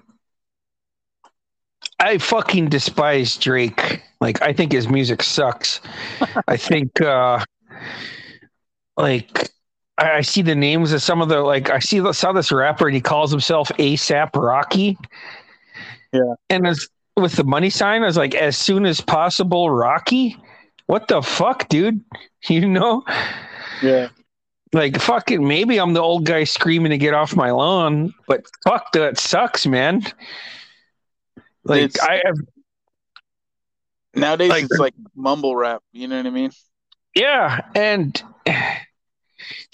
[2.01, 5.81] i fucking despise drake like i think his music sucks
[6.49, 7.43] i think uh
[8.97, 9.51] like
[9.99, 12.87] I, I see the names of some of the like i see saw this rapper
[12.87, 14.99] and he calls himself asap rocky
[16.13, 16.35] Yeah.
[16.51, 20.37] and as with the money sign i was like as soon as possible rocky
[20.87, 22.01] what the fuck dude
[22.49, 23.03] you know
[23.83, 24.09] Yeah.
[24.73, 28.93] like fucking maybe I'm the old guy screaming to get off my lawn, but fuck
[28.93, 30.03] that sucks, man.
[31.65, 32.37] Like It's- I have
[34.15, 36.51] Nowadays Like- it's like mumble rap, you know what I mean?
[37.15, 38.13] yeah, and
[38.47, 38.53] do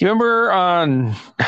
[0.00, 1.12] you remember on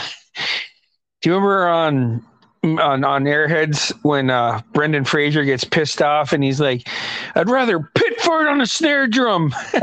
[1.23, 2.25] do you remember on
[2.65, 6.89] on on Airheads when uh Brendan Fraser gets pissed off and he's like,
[7.35, 9.55] I'd rather pit fart on a snare drum.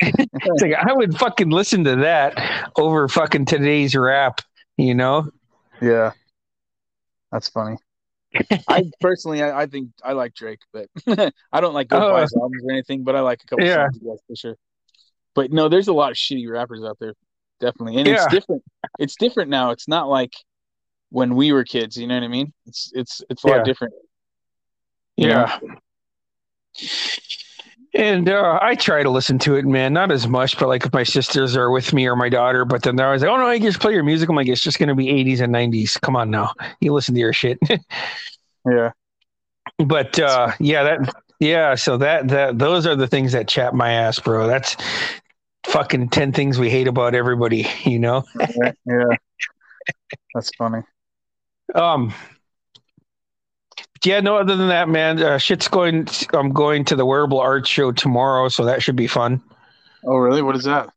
[0.00, 4.40] It's like I would fucking listen to that over fucking today's rap,
[4.76, 5.28] you know?
[5.82, 6.12] Yeah.
[7.32, 7.76] That's funny.
[8.68, 10.88] I personally, I, I think I like Drake, but
[11.52, 12.10] I don't like go Oh.
[12.12, 13.02] buy albums or anything.
[13.04, 13.88] But I like a couple Yeah.
[14.02, 14.56] songs, for sure.
[15.34, 17.14] But no, there's a lot of shitty rappers out there,
[17.60, 18.14] definitely, and Yeah.
[18.24, 18.62] it's different.
[18.98, 19.70] It's different now.
[19.70, 20.32] It's not like
[21.10, 21.96] when we were kids.
[21.96, 22.52] You know what I mean?
[22.66, 23.62] It's it's it's a lot Yeah.
[23.64, 23.94] different.
[25.16, 25.46] you know?
[25.62, 25.74] Yeah.
[27.94, 29.92] And uh, I try to listen to it, man.
[29.94, 32.82] Not as much, but like if my sisters are with me or my daughter, but
[32.82, 34.78] then they're always like, "Oh no, I just play your music." I'm like, "It's just
[34.78, 35.98] gonna be 80s and 90s.
[36.00, 37.58] Come on now, you listen to your shit."
[38.68, 38.90] Yeah.
[39.78, 41.74] but uh, yeah, that yeah.
[41.76, 44.46] So that that those are the things that chap my ass, bro.
[44.46, 44.76] That's
[45.66, 47.66] fucking ten things we hate about everybody.
[47.84, 48.24] You know.
[48.38, 48.72] Yeah.
[48.86, 49.16] yeah.
[50.34, 50.82] That's funny.
[51.74, 52.14] Um.
[54.04, 54.36] Yeah, no.
[54.36, 56.08] Other than that, man, uh, shit's going.
[56.32, 59.42] I'm going to the wearable art show tomorrow, so that should be fun.
[60.04, 60.42] Oh, really?
[60.42, 60.90] What is that?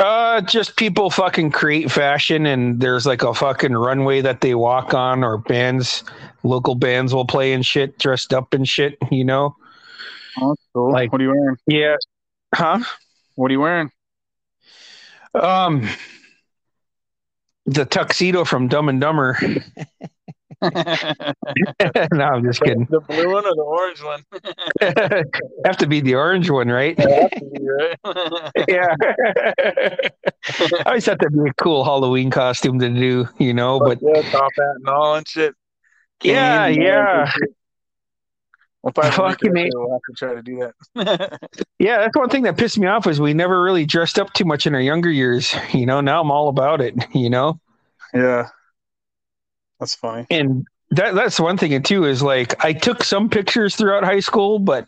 [0.00, 4.92] Uh, just people fucking create fashion, and there's like a fucking runway that they walk
[4.92, 6.04] on, or bands,
[6.42, 8.98] local bands will play and shit, dressed up and shit.
[9.10, 9.56] You know?
[10.40, 10.92] Oh, cool.
[10.92, 11.56] Like- what are you wearing?
[11.66, 11.96] Yeah.
[12.54, 12.80] Huh?
[13.34, 13.90] What are you wearing?
[15.34, 15.88] Um.
[17.66, 19.38] The tuxedo from Dumb and Dumber.
[20.62, 22.86] no, I'm just kidding.
[22.90, 24.22] the blue one or the orange one?
[25.66, 26.94] Have to be the orange one, right?
[26.98, 28.64] It has to be, right?
[28.68, 28.94] yeah.
[30.80, 34.22] I always thought that'd be a cool Halloween costume to do, you know, but yeah,
[34.30, 35.54] top hat and all and shit.
[36.22, 37.28] Yeah, Cane and yeah.
[37.28, 37.54] shit.
[38.96, 41.38] Make it Fucking We'll have to try to do that.
[41.78, 44.44] yeah, that's one thing that pissed me off is we never really dressed up too
[44.44, 45.54] much in our younger years.
[45.72, 47.58] You know, now I'm all about it, you know?
[48.12, 48.48] yeah,
[49.80, 50.26] that's funny.
[50.30, 54.58] And that that's one thing too is like I took some pictures throughout high school,
[54.58, 54.86] but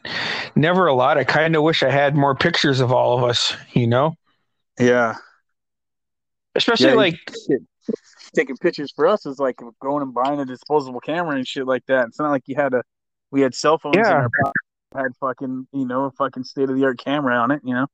[0.55, 1.19] never a lot.
[1.19, 4.15] I kind of wish I had more pictures of all of us, you know?
[4.79, 5.17] Yeah.
[6.55, 7.63] Especially Yeah, like shit.
[8.35, 11.85] taking pictures for us is like going and buying a disposable camera and shit like
[11.87, 12.09] that.
[12.09, 12.83] It's not like you had a
[13.37, 14.13] we had cell phones in Yeah.
[14.13, 14.63] our pocket,
[14.95, 17.61] had fucking you know a fucking state of the art camera on it.
[17.63, 17.87] You know.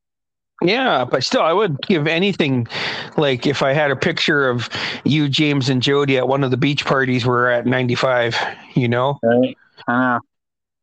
[0.62, 2.68] yeah, but still I would give anything
[3.16, 4.68] like if I had a picture of
[5.04, 8.36] you, James, and Jody at one of the beach parties we we're at ninety five,
[8.74, 9.18] you know?
[9.22, 9.58] Right.
[9.88, 10.20] I know.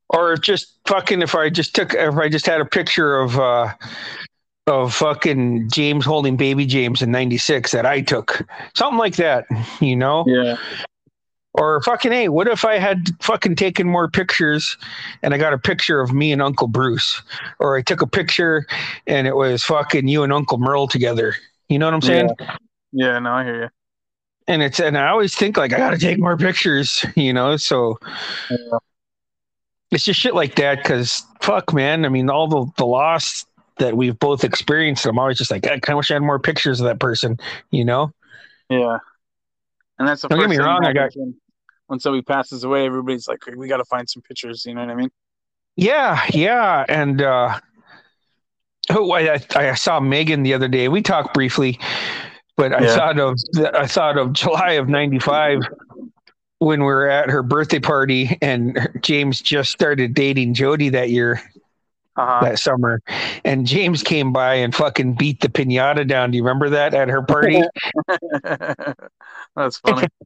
[0.09, 3.73] Or just fucking if I just took if I just had a picture of uh
[4.67, 8.41] of fucking James holding baby James in ninety six that I took.
[8.75, 9.45] Something like that,
[9.79, 10.25] you know?
[10.27, 10.57] Yeah.
[11.59, 14.77] Or fucking hey, what if I had fucking taken more pictures
[15.21, 17.21] and I got a picture of me and Uncle Bruce?
[17.59, 18.65] Or I took a picture
[19.07, 21.35] and it was fucking you and Uncle Merle together.
[21.67, 22.29] You know what I'm saying?
[22.93, 23.19] Yeah.
[23.19, 23.69] No, I hear you.
[24.47, 27.99] And it's and I always think like I gotta take more pictures, you know, so
[28.49, 28.77] Yeah.
[29.91, 32.05] it's just shit like that because fuck man.
[32.05, 33.45] I mean all the, the loss
[33.79, 36.79] that we've both experienced, I'm always just like, I kinda wish I had more pictures
[36.79, 37.37] of that person,
[37.69, 38.13] you know?
[38.69, 38.99] Yeah.
[39.99, 41.35] And that's the Don't get me wrong, I happens
[41.89, 44.63] when, somebody passes away, everybody's like, we got to find some pictures.
[44.65, 45.09] You know what I mean?
[45.75, 47.59] Yeah, yeah, and uh,
[48.91, 50.87] oh, I, I- I saw Megan the other day.
[50.87, 51.79] We talked briefly,
[52.57, 53.37] but I thought of
[53.73, 55.59] I thought of July of '95
[56.59, 61.41] when we were at her birthday party, and James just started dating Jody that year,
[62.17, 62.43] Uh-huh.
[62.43, 63.01] that summer,
[63.45, 66.31] and James came by and fucking beat the pinata down.
[66.31, 67.63] Do you remember that at her party?
[69.55, 70.07] that's funny.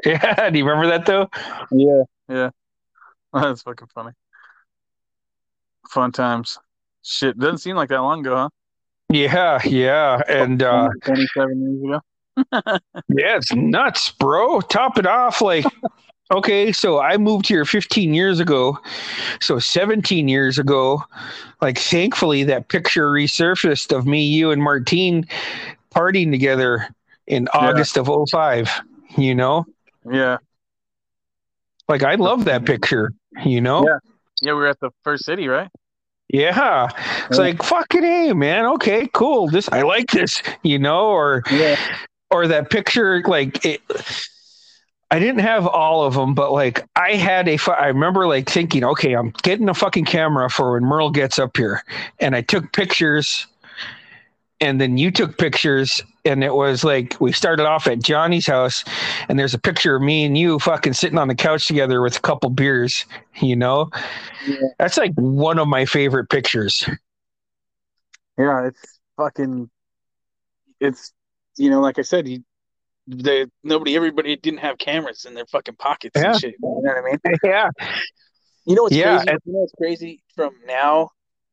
[0.04, 1.28] yeah, do you remember that though?
[1.70, 2.02] Yeah.
[2.28, 2.50] Yeah.
[3.32, 4.12] That's fucking funny.
[5.88, 6.58] Fun times.
[7.02, 8.48] Shit, doesn't seem like that long ago, huh?
[9.08, 12.00] Yeah, yeah, and uh, 27 years ago.
[13.08, 14.60] Yeah, it's nuts, bro.
[14.60, 15.42] Top it off.
[15.42, 15.64] Like,
[16.32, 18.78] okay, so I moved here 15 years ago.
[19.40, 21.02] So 17 years ago,
[21.60, 25.26] like, thankfully, that picture resurfaced of me, you, and Martine
[25.94, 26.88] partying together
[27.26, 28.70] in August of 05.
[29.18, 29.66] You know,
[30.08, 30.38] Yeah.
[31.88, 32.66] like, I love that mm-hmm.
[32.66, 33.12] picture,
[33.44, 33.84] you know?
[33.84, 33.98] Yeah.
[34.42, 35.68] Yeah, we were at the first city, right?
[36.28, 36.88] Yeah.
[37.28, 37.44] It's Yeah.
[37.44, 38.64] like, fucking A, man.
[38.66, 39.48] Okay, cool.
[39.48, 41.76] This, I like this, you know, or, Yeah.
[42.30, 43.82] or that picture like it
[45.10, 47.58] I didn't have all of them, but like I had a.
[47.78, 51.56] I remember like thinking, okay, I'm getting a fucking camera for when Merle gets up
[51.56, 51.82] here,
[52.20, 53.48] and I took pictures,
[54.60, 58.84] and then you took pictures, and it was like we started off at Johnny's house,
[59.28, 62.16] and there's a picture of me and you fucking sitting on the couch together with
[62.16, 63.06] a couple beers,
[63.40, 63.90] you know.
[64.46, 64.56] Yeah.
[64.78, 66.88] That's like one of my favorite pictures.
[68.38, 69.70] Yeah, it's fucking.
[70.80, 71.12] It's
[71.56, 72.42] you know, like I said, you,
[73.06, 76.32] they nobody, everybody didn't have cameras in their fucking pockets Yeah.
[76.32, 76.54] and shit.
[76.62, 77.38] You know what I mean?
[77.44, 77.68] Yeah,
[78.66, 79.38] You know what's Yeah, crazy?
[79.44, 81.10] you know what's crazy from now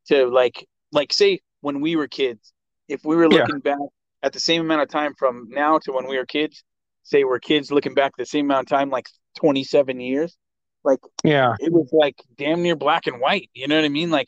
[0.08, 2.54] to like, like say when we were kids,
[2.88, 3.40] if we were Yeah.
[3.42, 3.78] looking back
[4.24, 6.64] at the same amount of time from now to when we were kids,
[7.04, 9.08] say we're kids looking back the same amount of time, like
[9.38, 10.36] twenty seven years,
[10.84, 13.50] like yeah, it was like damn near black and white.
[13.54, 14.10] You know what I mean?
[14.12, 14.28] Like,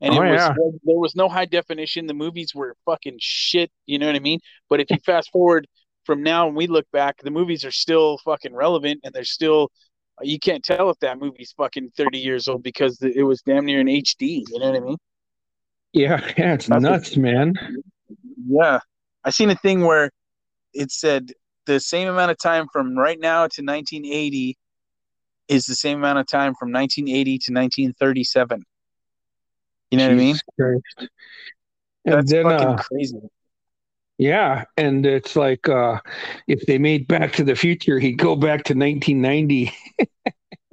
[0.00, 0.54] and Oh, it was yeah.
[0.84, 2.06] there was no high definition.
[2.06, 3.70] The movies were fucking shit.
[3.86, 4.40] You know what I mean?
[4.68, 5.66] But if you fast forward
[6.04, 9.70] from now and we look back, the movies are still fucking relevant, and they're still.
[10.20, 13.80] You can't tell if that movie's fucking thirty years old because it was damn near
[13.80, 14.42] in HD.
[14.48, 14.96] You know what I mean?
[15.92, 16.54] yeah, yeah.
[16.54, 17.54] It's That's nuts, man.
[18.46, 18.80] Yeah,
[19.24, 20.10] I seen a thing where
[20.74, 21.32] it said
[21.66, 24.56] the same amount of time from right now to 1980
[25.48, 28.64] is the same amount of time from 1980 to 1937.
[29.90, 30.34] You know what I mean?
[30.34, 31.10] Jesus Christ.
[32.04, 33.20] And That's then, fucking uh, crazy.
[34.18, 36.00] yeah, and it's like uh,
[36.46, 39.72] if they made Back to the Future, he'd go back to 1990,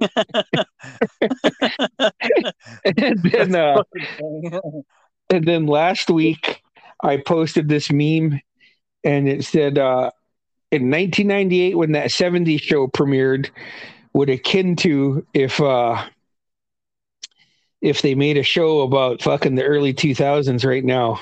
[2.96, 3.82] and then uh,
[5.30, 6.62] and then last week
[7.02, 8.40] I posted this meme,
[9.04, 10.10] and it said uh,
[10.70, 13.50] in 1998 when that 70s show premiered,
[14.12, 16.06] would akin to if uh,
[17.82, 21.20] if they made a show about fucking the early 2000s right now.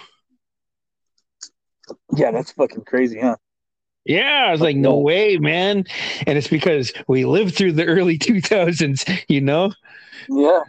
[2.17, 3.37] yeah, that's fucking crazy, huh?
[4.05, 5.85] Yeah, I was like, no way, man.
[6.27, 9.73] And it's because we lived through the early 2000s, you know?
[10.29, 10.61] Yeah.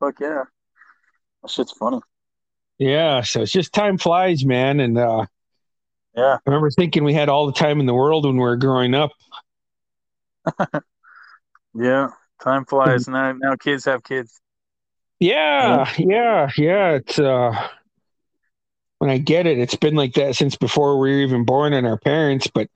[0.00, 0.44] Fuck yeah.
[1.42, 2.00] That shit's funny.
[2.78, 4.80] Yeah, so it's just time flies, man.
[4.80, 5.26] And uh,
[6.14, 6.34] Yeah.
[6.34, 8.94] I remember thinking we had all the time in the world when we were growing
[8.94, 9.12] up.
[11.78, 12.08] Yeah.
[12.42, 13.08] Time flies.
[13.08, 14.40] Now, now kids have kids.
[15.18, 16.90] Yeah, yeah, yeah.
[16.92, 17.68] It's uh,
[18.98, 21.86] when I get it, it's been like that since before we were even born and
[21.86, 22.46] our parents.
[22.48, 22.68] But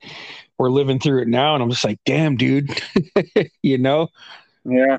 [0.58, 2.70] we're living through it now, and I'm just like, damn, dude,
[3.62, 4.08] you know?
[4.64, 4.98] Yeah.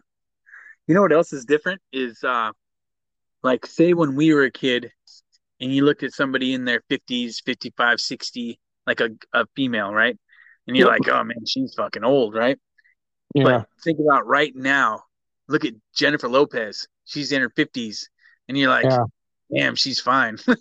[0.88, 2.52] You know what else is different is uh
[3.44, 4.92] like say when we were a kid
[5.60, 10.18] and you looked at somebody in their 50s, 55, 60, like a, a female, right?
[10.68, 10.88] And you're Yep.
[10.88, 12.60] like, oh man, she's fucking old, right?
[13.36, 15.04] Yeah, But think about right now.
[15.48, 16.88] Look at Jennifer Lopez.
[17.06, 18.10] She's in her 50s.
[18.48, 19.06] And you're like, Yeah.
[19.54, 20.38] damn, she's fine.
[20.48, 20.54] you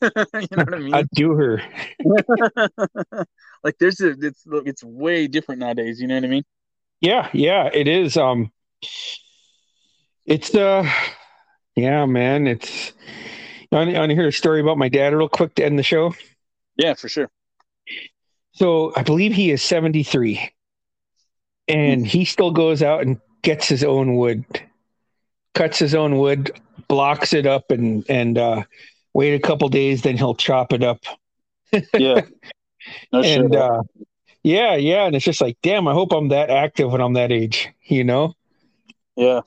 [0.53, 1.01] know what I mean?
[1.01, 1.63] I'd do her.
[3.65, 6.45] like there's a it's it's way different nowadays, you know what I mean?
[7.01, 8.17] Yeah, yeah, it is.
[8.17, 8.53] Um,
[10.27, 10.89] it's uh,
[11.77, 12.47] yeah, man.
[12.47, 12.93] It's.
[13.73, 16.13] I want to hear a story about my dad real quick to end the show.
[16.77, 17.31] Yeah, for sure.
[18.53, 20.53] So I believe he is 73
[21.69, 24.45] and he still goes out and gets his own wood,
[25.55, 26.51] cuts his own wood,
[26.89, 28.65] blocks it up and, and, uh,
[29.15, 31.01] wait a couple days, then he'll chop it up.
[31.97, 32.23] Yeah.
[33.13, 33.61] No and, shit.
[33.61, 33.83] uh,
[34.43, 35.05] yeah, yeah.
[35.05, 38.03] And it's just like, damn, I hope I'm that active when I'm that age, you
[38.05, 38.35] know?
[39.17, 39.43] yeah.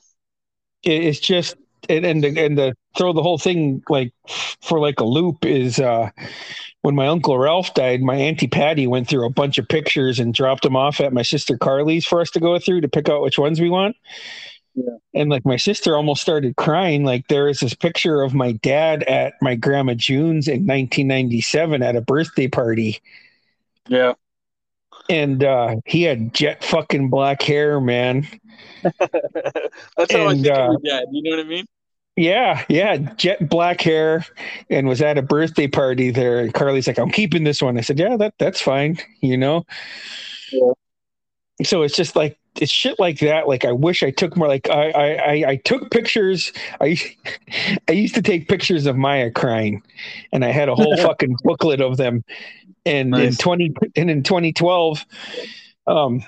[0.84, 1.56] It, it's just,
[1.88, 4.12] and, and the, and the throw the whole thing like
[4.62, 6.10] for like a loop is, uh,
[6.82, 10.34] when my uncle Ralph died, my auntie Patty went through a bunch of pictures and
[10.34, 13.22] dropped them off at my sister Carly's for us to go through to pick out
[13.22, 13.96] which ones we want.
[14.74, 14.96] Yeah.
[15.14, 17.04] And like my sister almost started crying.
[17.04, 21.94] Like there is this picture of my dad at my grandma June's in 1997 at
[21.96, 22.98] a birthday party,
[23.88, 24.14] Yeah.
[25.08, 28.26] and uh, he had jet fucking black hair, man.
[29.96, 31.04] That's how I And, think uh, of your dad.
[31.12, 31.66] You know what I mean?
[32.16, 34.24] Yeah, yeah, jet black hair,
[34.70, 36.38] and was at a birthday party there.
[36.38, 39.66] And Carly's like, "I'm keeping this one." I said, "Yeah, that that's fine," you know.
[40.52, 40.72] Yeah.
[41.64, 43.48] So it's just like it's shit like that.
[43.48, 44.46] Like I wish I took more.
[44.46, 46.52] Like I I I, I took pictures.
[46.80, 46.96] I
[47.88, 49.82] I used to take pictures of Maya crying,
[50.32, 52.22] and I had a whole fucking booklet of them.
[52.86, 55.04] And in twenty and in 2012,
[55.86, 56.22] um,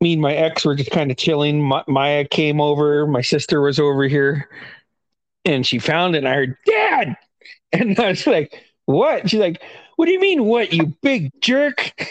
[0.00, 1.62] me and my ex were just kind of chilling.
[1.62, 3.06] Ma- Maya came over.
[3.06, 4.48] My sister was over here,
[5.44, 6.18] and she found it.
[6.18, 7.16] And I heard, "Dad,"
[7.72, 9.62] and I was like, "What?" She's like,
[9.96, 10.72] "What do you mean, what?
[10.72, 11.92] You big jerk!"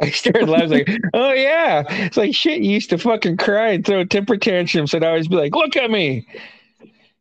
[0.00, 0.70] I started laughing.
[0.70, 4.94] Like, "Oh yeah, it's like shit." You used to fucking cry and throw temper tantrums,
[4.94, 6.26] and I always be like, "Look at me."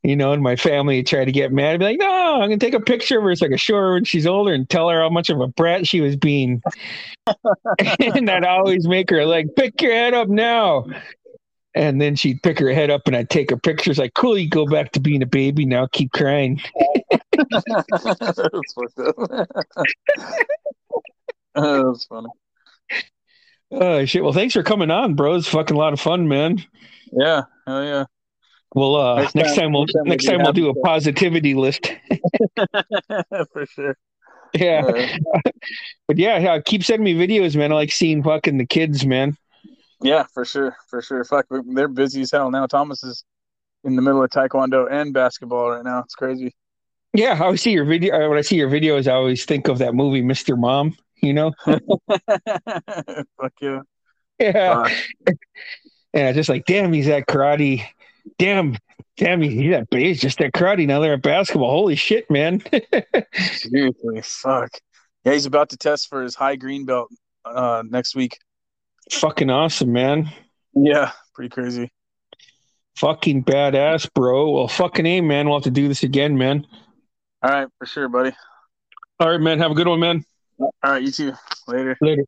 [0.04, 1.76] You know, and my family try to get mad.
[1.76, 3.78] I'd be like, no, I'm gonna take a picture of her so I can show
[3.78, 6.62] her when she's older and tell her how much of a brat she was being.
[8.00, 10.86] and I'd always make her like, pick your head up now.
[11.76, 14.50] And then she'd pick her head up and I'd take her pictures like, cool, you
[14.50, 16.62] go back to being a baby now, keep crying.
[17.50, 19.16] That's fucked up.
[21.56, 22.30] Oh, That's funny.
[23.72, 24.24] Oh shit.
[24.24, 25.36] Well, thanks for coming on, bro.
[25.36, 26.64] It's fucking a lot of fun, man.
[27.12, 27.44] Yeah.
[27.66, 28.06] Hell yeah.
[28.76, 30.76] Well, uh, Next next, time- time, we'll next time we'll next time we'll do a
[30.82, 31.92] positivity list.
[33.54, 33.98] for sure.
[34.54, 35.08] yeah, Uh,
[36.08, 37.72] but yeah, yeah, keep sending me videos, man.
[37.72, 39.38] I like seeing fucking the kids, man.
[40.02, 40.76] yeah, for sure.
[40.90, 41.24] For sure.
[41.24, 42.66] Fuck, they're busy as hell now.
[42.68, 43.24] Thomas is
[43.84, 46.00] in the middle of taekwondo and basketball right now.
[46.00, 46.54] It's crazy.
[47.14, 48.16] Yeah, I always see your video.
[48.16, 50.58] uh, When I see your videos, I always think of that movie, Mr.
[50.58, 50.96] Mom.
[51.22, 51.54] You know?
[51.66, 53.80] Fuck yeah.
[54.40, 54.86] Yeah.
[55.28, 55.32] Uh,
[56.16, 57.84] And I just like, damn, he's at karate.
[58.38, 58.78] Damn,
[59.18, 60.88] damn, he's at he's just that karate.
[60.88, 61.72] Now they're at basketball.
[61.72, 62.62] Holy shit, man.
[63.34, 64.72] seriously, fuck.
[65.24, 67.10] Yeah, he's about to test for his high green belt
[67.46, 68.38] uh, next week.
[69.12, 70.32] Fucking awesome, man.
[70.74, 71.92] Yeah, pretty crazy.
[72.98, 74.52] Fucking badass, bro.
[74.52, 75.48] Well, fucking A, man.
[75.48, 76.66] We'll have to do this again, man.
[77.42, 78.34] All right, for sure, buddy.
[79.20, 79.60] All right, man.
[79.60, 80.24] Have a good one, man.
[80.60, 81.34] All right, you too.
[81.68, 81.98] Later.
[82.02, 82.24] Later.